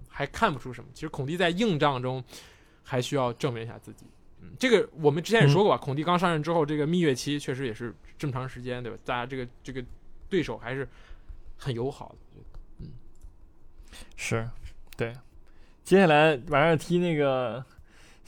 [0.09, 0.89] 还看不出什么。
[0.95, 2.23] 其实孔蒂在硬仗中
[2.83, 4.07] 还需要证明一下自己。
[4.41, 8.99] 嗯，这个我们之前也说过吧，孔蒂刚上任之后，这个蜜月期确实也是这么长时间，对吧？
[9.05, 9.85] 大家这个这个
[10.29, 10.89] 对手还是
[11.57, 12.43] 很友好的。
[12.81, 12.93] 嗯
[14.17, 14.49] 是，
[14.97, 15.13] 对。
[15.85, 17.65] 接下来晚上踢那个，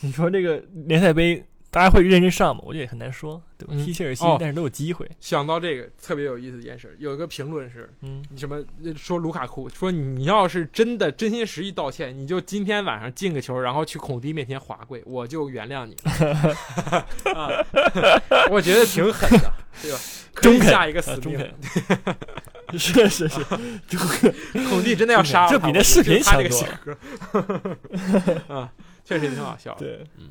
[0.01, 2.61] 你说这个联赛杯，大家会认真上吗？
[2.67, 3.75] 我觉得也很难说，对吧？
[3.77, 3.85] 嗯。
[3.85, 4.37] 踢切尔西，哦。
[4.41, 5.09] 但是都有机会。
[5.21, 8.61] 想到这个特别有意思的一件事，有一个评论是，嗯，什么
[8.97, 15.97] 说卢卡库说你要是真的真心实意道歉，你就今天晚上进个球，然后去孔蒂面前滑跪，我就原谅你。
[18.51, 19.99] 我觉得挺狠的，对吧？
[20.35, 20.71] 可以中肯。
[20.71, 21.39] 下一个死命，
[22.79, 23.45] 是是 是，
[24.69, 28.55] 孔蒂真的要杀了他，这比那视频他这个强性格。
[28.55, 28.73] 啊，
[29.05, 30.31] 确实也挺好笑的，对，嗯，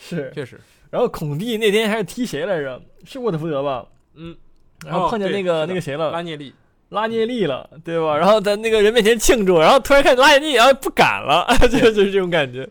[0.00, 0.32] 是。
[0.34, 0.58] 确实，
[0.90, 2.82] 然后孔蒂那天还是踢谁来着？
[3.04, 3.86] 是沃特福德吧？
[4.14, 4.36] 嗯，
[4.84, 6.52] 然后碰见那个、哦那个谁了，拉涅利，
[6.88, 8.16] 拉涅利了，对吧？
[8.16, 12.68] 然后在那个人面前庆祝，然后突然看拉涅利，然后不敢了， 就就是这种感觉。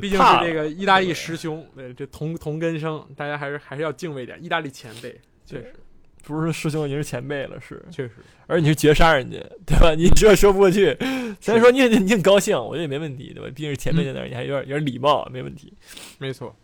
[0.00, 5.74] 毕竟是这个意大利师兄，对，这同同根生，大家还是还是要敬畏点，意大利前辈，确实
[6.22, 7.84] 不是师兄，已经是前辈了，是。
[7.90, 8.12] 确实，
[8.46, 9.94] 而你是绝杀人家，对吧？
[9.94, 10.96] 你这说不过去。
[11.40, 13.50] 虽然说你很你很高兴，我觉得也没问题，对吧？
[13.54, 15.72] 毕竟是前辈在那儿，你还有点有点礼貌，没问题。
[16.18, 16.54] 没错。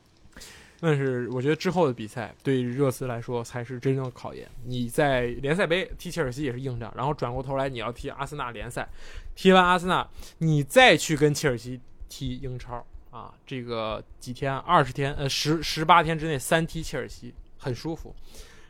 [0.80, 4.48] 但是我觉得之后的比赛对于热刺来说才是真正的考验。
[4.64, 8.88] 你在联赛杯踢切尔西也是硬仗，然后转过头来你要踢阿森纳联赛，
[9.34, 10.06] 踢完阿森纳，
[10.38, 18.14] 你再去跟切尔西踢英超啊，这个几天二十天呃十十八天之内三踢切尔西很舒服。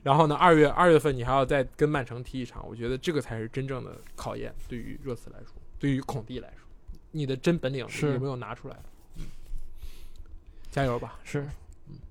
[0.04, 6.68] 然后呢，二月二月份你还要再跟曼城踢一场，我觉得这个才是真正的考验，对于热刺来说，对于孔蒂来说，
[7.10, 8.76] 你的真本领是有没有拿出来？
[9.16, 9.24] 嗯，
[10.70, 11.18] 加油吧！
[11.24, 11.44] 是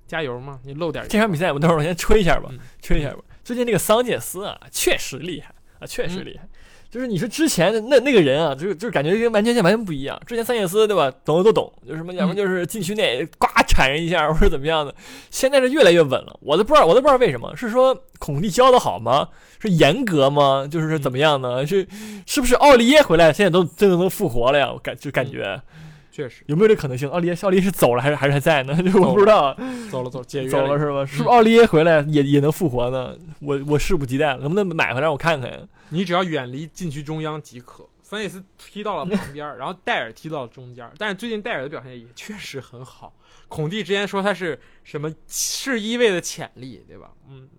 [0.08, 0.60] 加油嘛！
[0.64, 3.18] 你露点这场比赛，我等会儿我先吹一下吧嗯，吹一下吧。
[3.43, 6.47] 最近这个桑切斯啊，确实厉害啊，确实嗯厉害。
[6.91, 10.18] 就是你说之前的那那个人啊，就是就是感觉跟完全完全不一样。
[10.26, 14.95] 之前桑切斯对吧，懂的都懂，就是什么，要么就是禁区内呱铲人一下，或者怎么样的。
[15.30, 19.28] 现在是越来越稳了，我都不知道，我都不知道为什么，是说孔蒂教的好吗？
[19.60, 20.66] 是严格吗？
[20.72, 21.68] 就是说怎么样呢？
[21.68, 21.86] 是
[22.26, 24.72] 是不是奥利耶回来，现在都真的能复活了呀？
[24.72, 25.62] 我感就感觉
[26.16, 27.09] 确实有没有这可能性？
[27.09, 28.74] 奥利耶奥利耶是走了还是还是还在呢？
[28.82, 29.53] 就我不知道。
[29.91, 31.05] 走了走解约走了是吧？
[31.05, 33.13] 是不是奥利耶回来也也能复活呢？
[33.41, 35.59] 我我拭目以待了，能不能买回来让我看看呀？
[35.89, 37.86] 你只要远离禁区中央即可。
[38.01, 43.11] 桑切斯踢到了旁边， 然后戴尔踢到了中间，但是最近戴尔的表现也确实很好。
[43.47, 47.11] 孔蒂之前说他是什么是一位的潜力，对吧？
[47.28, 47.49] 嗯，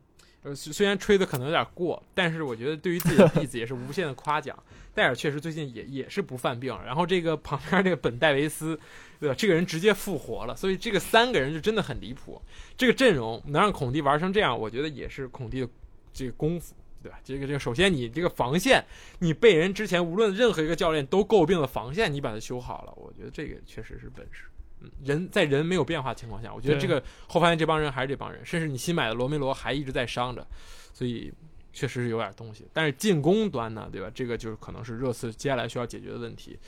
[0.47, 4.57] 呃，虽然吹的可能有点过，但是我觉得对于自己的弟子也是无限的夸奖。
[4.95, 8.79] 戴尔确实最近也也是不犯病，然后这个旁边这个本戴维斯，
[9.19, 9.35] 对吧？
[9.37, 12.41] 这个人直接复活了，所以这个三个人就真的很离谱。
[12.77, 15.69] 这个阵容能让孔蒂玩成这样，我觉得也是孔蒂的
[16.13, 16.75] 这个功夫。
[17.03, 17.21] 对吧？
[17.23, 18.85] 这个这个，首先你这个防线，
[19.21, 24.45] 你被人之前无论任何一个教练都诟病的防线，你把它修好了，我觉得这个确实是本事。
[24.81, 30.47] 嗯，人在人没有变化情况下，我觉得这个后发现这帮人还是这帮人，甚至你新买的罗梅罗还一直在伤着，
[30.93, 31.33] 所以
[31.73, 32.67] 确实是有点东西。
[32.73, 34.11] 但是进攻端呢，对吧？
[34.15, 36.59] 这个就是可能是热刺接下来需要解决的问题。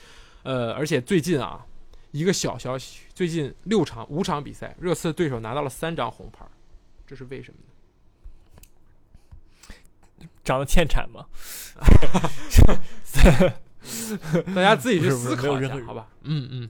[0.43, 1.65] 呃，而且最近啊，
[2.11, 6.45] 一个小消息，最近六场五场比赛，热刺的对手拿到了三张红牌，
[7.05, 7.65] 这是为什么呢？
[10.43, 11.25] 长得欠产吗？
[14.53, 16.07] 大家自己去思考一下好吧？
[16.23, 16.69] 嗯嗯，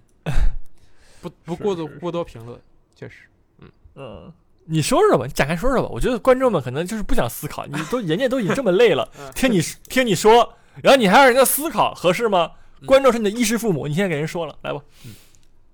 [1.21, 2.59] 不不过多过多评论，
[2.95, 3.23] 确实。
[3.59, 4.33] 嗯嗯，
[4.65, 5.89] 你说说吧，你展开说说吧。
[5.89, 12.51] 我觉得观众们可能就是不想思考，你都人家都已经这么累了，嗯听你听你说，然后你还让人家思考，合适吗？
[12.81, 14.81] 嗯观众是你的衣食父母，你现在给人说了，来吧。
[15.05, 15.13] 嗯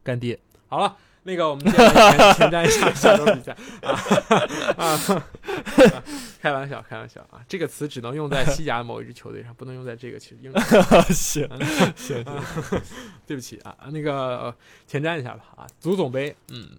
[0.03, 0.39] 干爹。
[0.67, 0.97] 好了，
[1.27, 3.97] 那个我们接下来前前瞻一下下周比赛啊
[4.77, 5.23] 啊！
[6.39, 7.41] 开玩笑，开玩笑啊！
[7.47, 11.01] 这个词只能用在西甲某一支球队上，不能用在这个其实英超。
[11.11, 12.23] 行行行，
[13.25, 14.55] 对不起啊， 那个、呃
[14.85, 16.69] 前瞻一下吧啊，足总杯，嗯。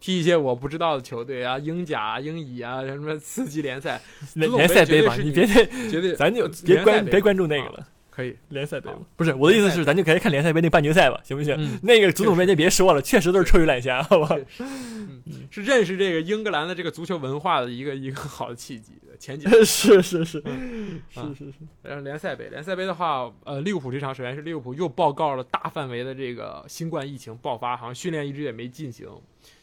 [0.00, 4.02] 踢一些我不知道的球队啊，英甲啊、英乙啊，什么次级联赛，
[4.34, 7.86] 联足总杯联赛杯吧，你你别太，绝对咱就呃别关别关注那个啊了。
[8.14, 8.36] 可以。
[8.50, 11.54] 联赛杯好不是我的意思是，咱就可以看联赛杯那半决赛吧，行不行？
[11.58, 14.36] 嗯那个足总杯就别说了，确实都是臭鱼烂虾，好吧？
[14.58, 18.92] 嗯，是认识这个英格兰的这个足球文化的一个一个好的契机。
[19.16, 29.08] 前几年， 是是是嗯是是是，然后联赛杯，联赛杯的话，呃，利物浦这场首先是利物浦又报告了大范围的这个新冠疫情爆发，好像训练一直也没进行，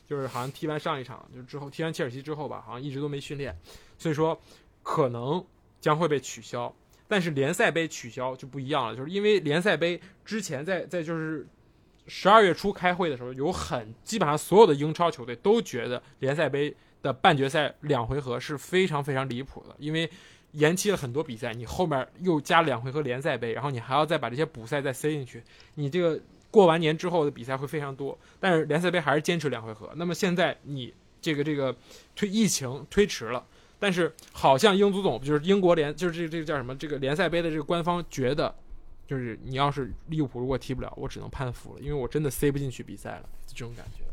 [0.07, 3.55] 就是好像踢完上一场就之后踢完切尔西之后吧，好像一直都没训练，
[3.97, 4.39] 所以说
[4.81, 5.45] 可能
[5.81, 6.73] 将会被取消。
[7.11, 11.45] 但是联赛杯取消就不一样了，就是因为联赛杯之前在在就是
[12.07, 20.09] 十二月初开会的时候，有很基本上所有的英超球队都觉得联赛杯的半决赛两回合是非常非常离谱的，因为
[20.53, 25.43] 延期了很多比赛，你后面又加两回合联赛杯，然后你还要再把这些补赛再塞进去，
[25.75, 26.17] 你这个
[26.49, 28.17] 过完年之后的比赛会非常多。
[28.39, 29.91] 但是联赛杯还是坚持两回合。
[29.97, 31.75] 那么现在你这个这个
[32.15, 33.45] 推疫情推迟了。
[33.81, 36.75] 但是好像英足总就是英国联，就是这个这个叫什么？
[36.75, 38.53] 这个联赛杯的这个官方觉得，
[39.07, 44.03] 就是你要是利物浦如果踢不了，我只能判负了，因为我真的塞不进去比赛了，就这种感觉。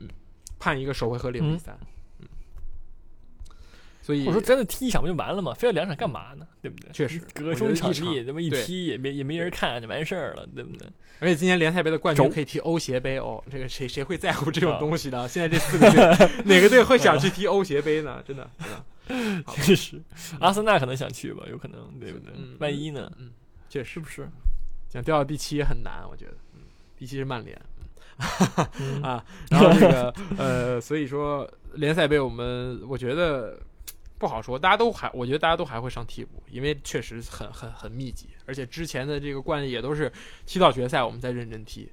[0.00, 0.08] 嗯，
[0.58, 1.74] 判一个首回合零比三。
[2.18, 2.28] 嗯，
[4.02, 5.54] 所以我说真的踢一场不就完了吗？
[5.54, 6.46] 非要两场干嘛呢？
[6.60, 6.92] 对不对？
[6.92, 10.86] 确实隔中场地，这么一踢也没也没人看，就完事儿了，对不对？
[11.20, 15.26] 而且今年联赛杯的冠军轴可以踢欧协杯哦，这个谁谁会在乎这种啊东西呢？
[15.26, 18.22] 现在这四个队 哪个队会想去踢欧协杯呢？
[18.26, 20.02] 真的，真的，好确 实，
[20.40, 22.56] 阿森纳可能想去吧，有可能，对不对嗯？
[22.60, 23.10] 万一呢？
[23.18, 23.30] 嗯，
[23.68, 24.28] 确实是不是？
[24.88, 26.34] 想掉到第七也很难，我觉得。
[26.54, 26.60] 嗯，
[26.96, 27.60] 第七是曼联。
[28.78, 33.58] 嗯 啊，然后这个 呃，所以说联赛杯我们我觉得
[34.18, 40.10] 不好说，大家都还，我觉得大家都还会上替补，因为确实很很很密集，而且之前的这个惯例也都是
[40.46, 41.90] 踢到决赛我们再认真踢，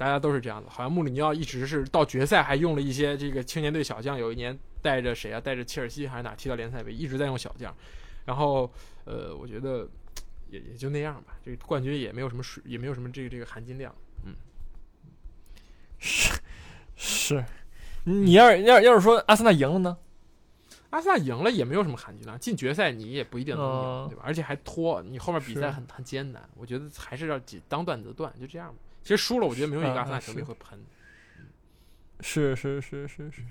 [0.00, 0.70] 大家都是这样的。
[0.70, 7.76] 好像穆里尼奥一直是到决赛还用了一些这个青年队小将，有一年带着谁啊，带着切尔西还是哪踢到联赛杯，一直在用小将，
[8.24, 8.72] 然后
[9.04, 9.86] 呃，我觉得
[10.48, 13.94] 也也就那样吧，这个冠军也没有什么水，也没有什么这个这个含金量。
[14.24, 14.32] 嗯
[15.98, 16.32] 是
[16.96, 17.44] 是，
[18.04, 19.98] 你要是要是要是说阿森纳赢了呢？
[20.88, 24.22] 阿森纳赢了也没有什么含金量，进决赛你也不一定能赢，嗯对吧？
[24.24, 26.48] 而且还拖，你后面比赛很很艰难。
[26.56, 28.78] 我觉得还是要几当断则断，就这样吧。
[29.02, 30.78] 其实输了，我觉得没有一个啊阿森纳球迷会喷，
[32.20, 33.42] 是是是是是，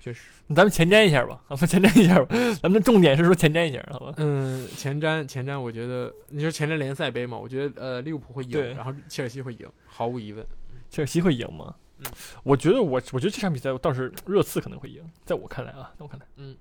[0.00, 0.22] 确实。
[0.48, 2.26] 咱们前瞻一下吧， 咱们前瞻一下吧。
[2.62, 4.14] 咱们的重点是说前瞻一下，好吧？
[4.16, 10.44] 嗯，前瞻前瞻，我觉得你说前瞻联赛杯嘛，我觉得呃利物浦会赢，然后切尔西会赢，毫无疑问。
[10.90, 11.74] 切尔西会赢吗？
[11.98, 12.06] 嗯
[12.42, 16.54] 我觉得我我觉得这场比赛倒是热刺可能会赢，在我看来啊，在我看来，嗯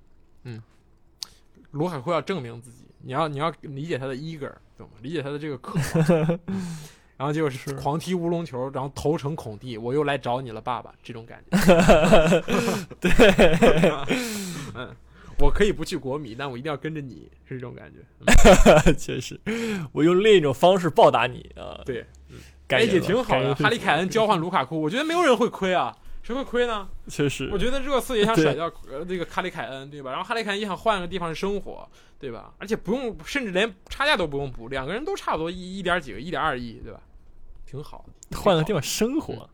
[0.44, 0.64] 嗯
[1.72, 4.94] 卢卡库要证明自己，你要你要理解他的 eager，懂吗？
[5.02, 6.40] 理解他的这个渴望。
[7.18, 11.58] 嗯然后就是是狂踢乌龙球，然后投成孔蒂，我又来找你了，爸爸，这种感觉。
[13.00, 13.10] 对，
[14.76, 14.94] 嗯，
[15.40, 18.00] 我可以不去国米，但我一定要跟着你，是这种感觉。
[18.86, 19.40] 嗯 确实，
[19.94, 21.80] 我用另一种方式报答你啊。
[21.86, 22.06] 对，
[22.68, 23.56] 感觉也挺好的。
[23.56, 25.96] 哈利凯恩交换卢卡库，我觉得没有人会亏啊，
[26.26, 26.90] 谁会亏呢？
[27.08, 30.10] 确实，我觉得热刺也想甩掉呃这个哈里凯恩，对吧？
[30.10, 32.52] 然后哈里凯恩也想换个地方生活，对吧？
[32.58, 37.00] 而且不用，甚至连差价都不用补，两个人都差不多一一点几个，一点二亿，对吧？
[37.64, 39.48] 挺好换个地方生活，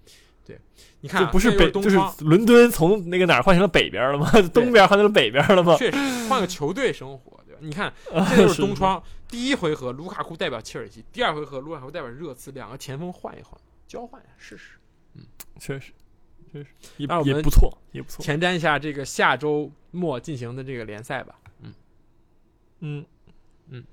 [0.46, 0.58] 对
[1.02, 4.32] 你看、不是北，就是，伦敦从那个哪儿换成了北边了吗？
[4.54, 5.76] 东边换成了北边了吗？
[5.76, 5.98] 确实
[6.30, 7.60] 换个球队生活，对吧？
[7.62, 9.04] 你看， 啊这就是东窗。
[9.28, 13.60] 第一回合卢卡库代表切尔西，第二回合卢卡库代表热刺，两个前锋换一换，
[13.90, 14.78] 交换一下试试。
[15.16, 15.26] 嗯
[15.60, 15.92] 确实，
[16.52, 18.24] 确实也也不错，也不错。
[18.24, 21.36] 前瞻一下这个下周末进行的这个联赛吧。
[21.62, 21.74] 嗯
[22.80, 23.06] 嗯
[23.70, 23.84] 嗯，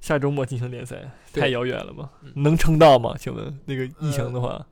[0.00, 2.10] 下周末进行联赛，太遥远了吗？
[2.22, 3.14] 嗯能撑到吗？
[3.18, 4.66] 请问那个疫情的话，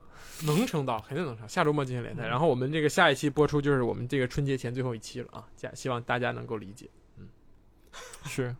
[0.44, 1.48] 能撑到，肯定能撑。
[1.48, 6.88] 下周末进行联赛，然后我们这个下一期播出就是我们这个春节前最后一期了啊，下希望大家能够理解。
[7.18, 7.28] 嗯
[8.24, 8.56] 是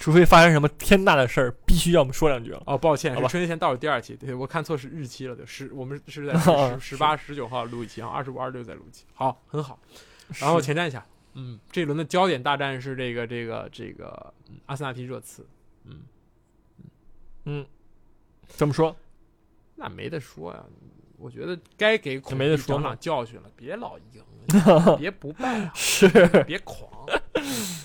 [0.00, 2.62] 除非发生什么天大的事儿，必须要我们说两句了。
[2.64, 9.78] 哦，抱歉，是春节前倒数第二期，对我看错是日期了，对，十我们是在 啊十十八、十九号录一期，然后二十五、二十六再录一期，好，很好。
[10.38, 15.46] 然后前瞻一下，嗯，这一轮的焦点大战是这个这个这个嗯阿森纳踢热刺，
[15.84, 16.00] 嗯，
[17.44, 17.66] 嗯，
[18.48, 18.96] 怎么说？
[19.76, 20.64] 那没得说呀，
[21.18, 24.24] 我觉得该给孔没得说嘛蒂长长教训了，别老赢，
[24.98, 26.08] 别不败啊，是。
[26.46, 26.90] 别狂，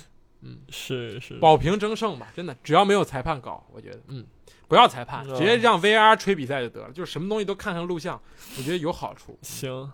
[0.69, 4.25] 是是，保平争胜吧，真的，只要没有裁判搞，我觉得，嗯，
[4.67, 8.19] 不要裁判，嗯直接让 VR 吹比赛就得了，就是什么东西都看看录像，
[8.57, 9.37] 我觉得有好处。
[9.41, 9.91] 行，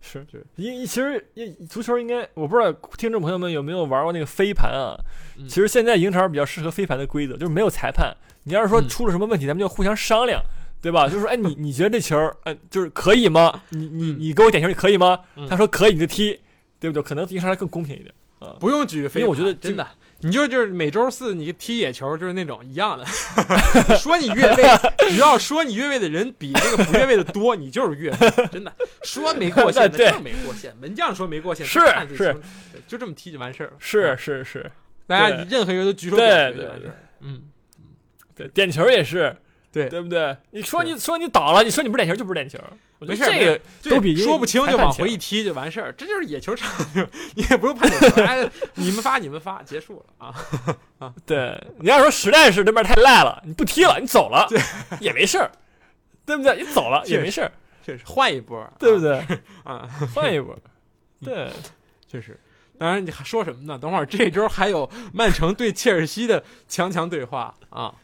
[0.00, 4.96] 是是因其实因足球应该，我不知道听众朋友们有没有玩过那个飞盘啊？
[5.38, 8.14] 嗯其实现在英超比较适合飞盘的规则，就是没有裁判。
[8.44, 10.42] 你要是说嗯出了什么问题，咱们就互相商量，
[10.80, 11.06] 对吧？
[11.06, 13.62] 就是说，哎，你 你觉得这球儿，呃，就是可以吗？
[13.70, 15.20] 你你嗯你给我点球，你可以吗？
[15.36, 16.38] 嗯他说可以，你就踢，
[16.78, 17.02] 对不对？
[17.02, 18.19] 可能英超更公平一点啊。
[18.58, 19.86] 不用举飞，因为我觉得真的，
[20.20, 23.04] 你就就是每周四你踢野球，就是那种一样的。
[23.96, 24.64] 说你越位，
[25.10, 28.16] 只要说你越位的人比那个不越位的多，你就是越位，
[28.50, 28.74] 真的。
[29.02, 31.80] 说没过线 就是没过线，门将说没过线，是
[32.16, 32.36] 是。
[32.86, 33.72] 就这么踢就完事儿了。
[33.78, 34.72] 是嗯是是，
[35.06, 36.90] 大家任何一个都举手对表决对对。
[37.20, 37.42] 嗯，
[38.34, 39.36] 对，点球也是，
[39.72, 40.36] 对对不对？
[40.50, 42.58] 你说你说你倒了，你说你不是点球就不是点球，
[42.98, 43.60] 我觉没事这个
[43.94, 46.68] 都比说不清就往回一踢就完事儿，这就是野球场，
[47.34, 50.34] 你也不用判点球，哎，你们发你们发，结束了啊
[50.98, 51.14] 啊。
[51.24, 54.48] 对，你要说实在是这边太赖了，你不踢了，你走了，
[55.00, 55.50] 也没事儿，
[56.26, 56.56] 对不对？
[56.56, 57.52] 你走了也没事儿，
[57.84, 59.24] 确实换一波，对不对？
[59.64, 59.88] 啊？
[60.14, 60.56] 换一波，
[61.24, 61.48] 对，
[62.08, 62.38] 确实。
[62.78, 63.78] 当然，你还说什么呢？
[63.78, 67.94] 等会儿这周还有曼城对切尔西的强强对话啊，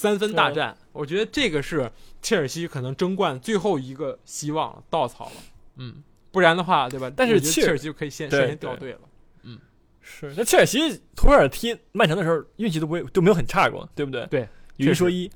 [0.00, 0.76] 三分大战。
[0.92, 1.90] 我觉得这个是
[2.22, 5.32] 切尔西可能争冠最后一个希望了稻草了。
[5.76, 7.10] 嗯，不然的话，对吧？
[7.16, 9.00] 但是切尔西就可以先先先掉队了。
[9.42, 9.58] 嗯
[10.00, 10.32] 是。
[10.36, 14.24] 那切尔西图赫尔踢曼城的时候运气都不会都没有很差过，对不对？
[14.26, 15.28] 对，有一说一，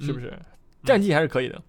[0.00, 0.38] 是不是？
[0.84, 1.62] 战绩还是可以的，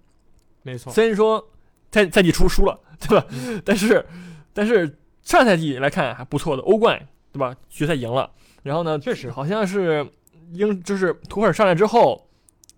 [0.64, 1.52] 没错，虽然说
[1.92, 3.26] 赛赛季初输了，对吧？
[3.64, 4.06] 但是
[4.54, 6.98] 但是上赛季来看还不错的，欧冠
[7.32, 7.56] 对吧？
[7.70, 8.30] 决赛赢了，
[8.64, 10.06] 然后呢，确实好像是
[10.54, 12.30] 英就是图赫尔上来之后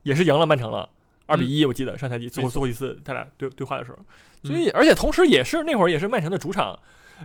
[0.04, 0.88] 也是赢了曼城了。
[1.26, 3.98] 二比一，我记得上赛季最后最后一次他俩对对话的时候，
[4.44, 6.78] 嗯所以而且同时也是那会儿也是曼城的主场，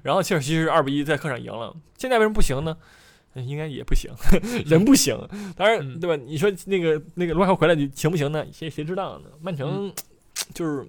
[0.05, 2.77] 然后切尔西是二比一在客场赢了，现在为什么不行呢？
[3.35, 4.11] 呃应该也不行，
[4.65, 5.19] 人不行，
[5.57, 6.23] 当然嗯对吧？
[6.25, 8.47] 你说那个那个卢卡库回来你行不行呢？
[8.53, 9.29] 谁谁知道呢？
[9.43, 9.93] 曼嗯城
[10.55, 10.87] 就是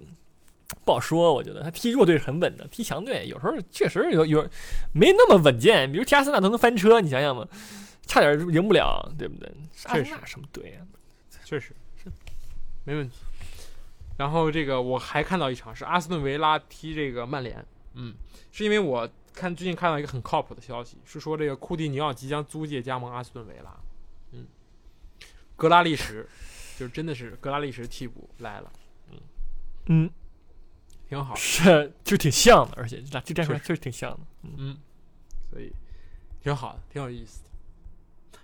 [0.84, 4.48] 不好说，我觉得他踢弱队是很稳的，踢强队有时候确实有有
[4.92, 7.46] 没那么稳健，比如踢阿森纳都能翻车，你想想嘛，
[8.06, 9.52] 差点赢不了，对不对？
[9.86, 10.86] 阿森纳什么队啊？
[11.44, 11.74] 确实是
[12.84, 13.16] 没问题。
[14.16, 17.64] 然后这个我还看到一场是阿斯顿维拉踢这个曼联，
[17.94, 18.14] 嗯，
[18.52, 23.74] 是因为我看最近看到一个很靠谱的消息，是说这个库蒂尼奥即将租借加盟阿斯顿维拉，
[24.32, 24.46] 嗯，
[25.56, 26.26] 格拉利什
[26.78, 28.72] 就是真的是格拉利什替补来了，
[29.10, 29.18] 嗯。
[29.86, 30.10] 嗯，
[31.08, 34.20] 挺好，是就挺像的，而且这这战术确还确实挺像的。
[34.42, 34.52] 嗯。
[34.58, 34.78] 嗯，
[35.50, 35.72] 所以
[36.42, 37.50] 挺好的，挺有意思的。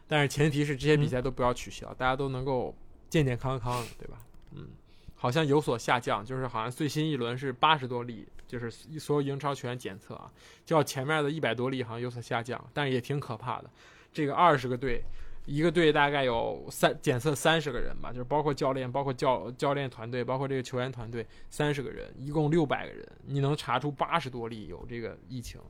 [0.09, 2.74] 但是前提是这些比赛都不要取消，大家都能够
[3.11, 4.18] 健健康康的，对吧？
[4.53, 4.68] 嗯，
[5.14, 10.30] 好像有所下降，就是好像最新一轮是八十多例，就是所有英超球员检测啊，
[10.64, 13.70] 较前面的一百多例好像有所下降，但是也挺可怕的。
[14.12, 15.03] 这个二十个队，
[15.44, 25.66] 一个队大概有三检测三十个人吧，就是包括教练、包括教教练团队、包括这个球员团队，三十个人，一共六百个人，你能查出八十多例有这个疫情吗？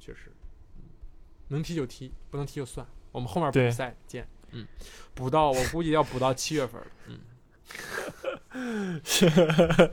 [0.00, 0.32] 确实，
[0.76, 0.82] 嗯
[1.48, 2.84] 能踢就踢，不能踢就算。
[3.12, 4.26] 我们后面对补赛见。
[4.50, 4.66] 嗯，
[5.14, 6.86] 补到我估计要补到七月份了。
[7.06, 7.20] 嗯，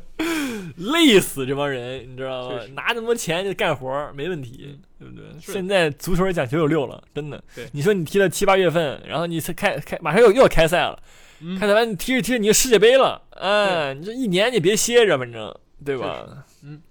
[0.76, 2.68] 累死这帮人，你知道吗确？
[2.68, 5.26] 实拿那么多钱就干活没问题，对不对？
[5.40, 7.42] 现在足球也讲九九六了，真的。
[7.56, 11.02] 对你说你踢了七八月份，然后你才开开，马上又又要开赛了，
[11.40, 15.54] 嗯开赛完你踢着踢着你就世界杯了，哎，你这一年你别歇着，反正
[15.86, 16.46] 对吧？
[16.64, 16.82] 嗯，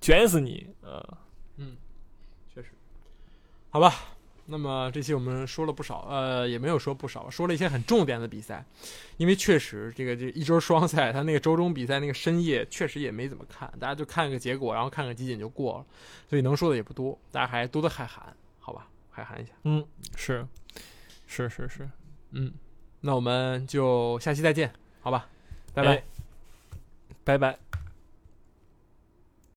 [0.00, 1.04] 卷死你啊！
[2.54, 2.68] 确实。
[3.70, 3.94] 好吧，
[4.50, 8.64] 那么这期我们说了不少，呃，也没有说不少，说了一些很重点的比赛，
[9.18, 15.86] 因为确实这个这一周双赛，他那个周中比赛那个深夜确实也没怎么看，大家就看个结果，然后看个集锦就过了，
[16.30, 19.52] 所以能说的也不多，大家还多多海涵，好吧，海涵一下。
[19.64, 19.86] 嗯，
[20.16, 20.46] 是，
[21.26, 21.86] 是是是，
[22.30, 22.50] 嗯，
[23.02, 24.72] 那我们就下期再见，
[25.02, 25.28] 好吧，
[25.74, 25.96] 拜拜。
[25.96, 26.02] 哎
[27.22, 27.67] 拜拜。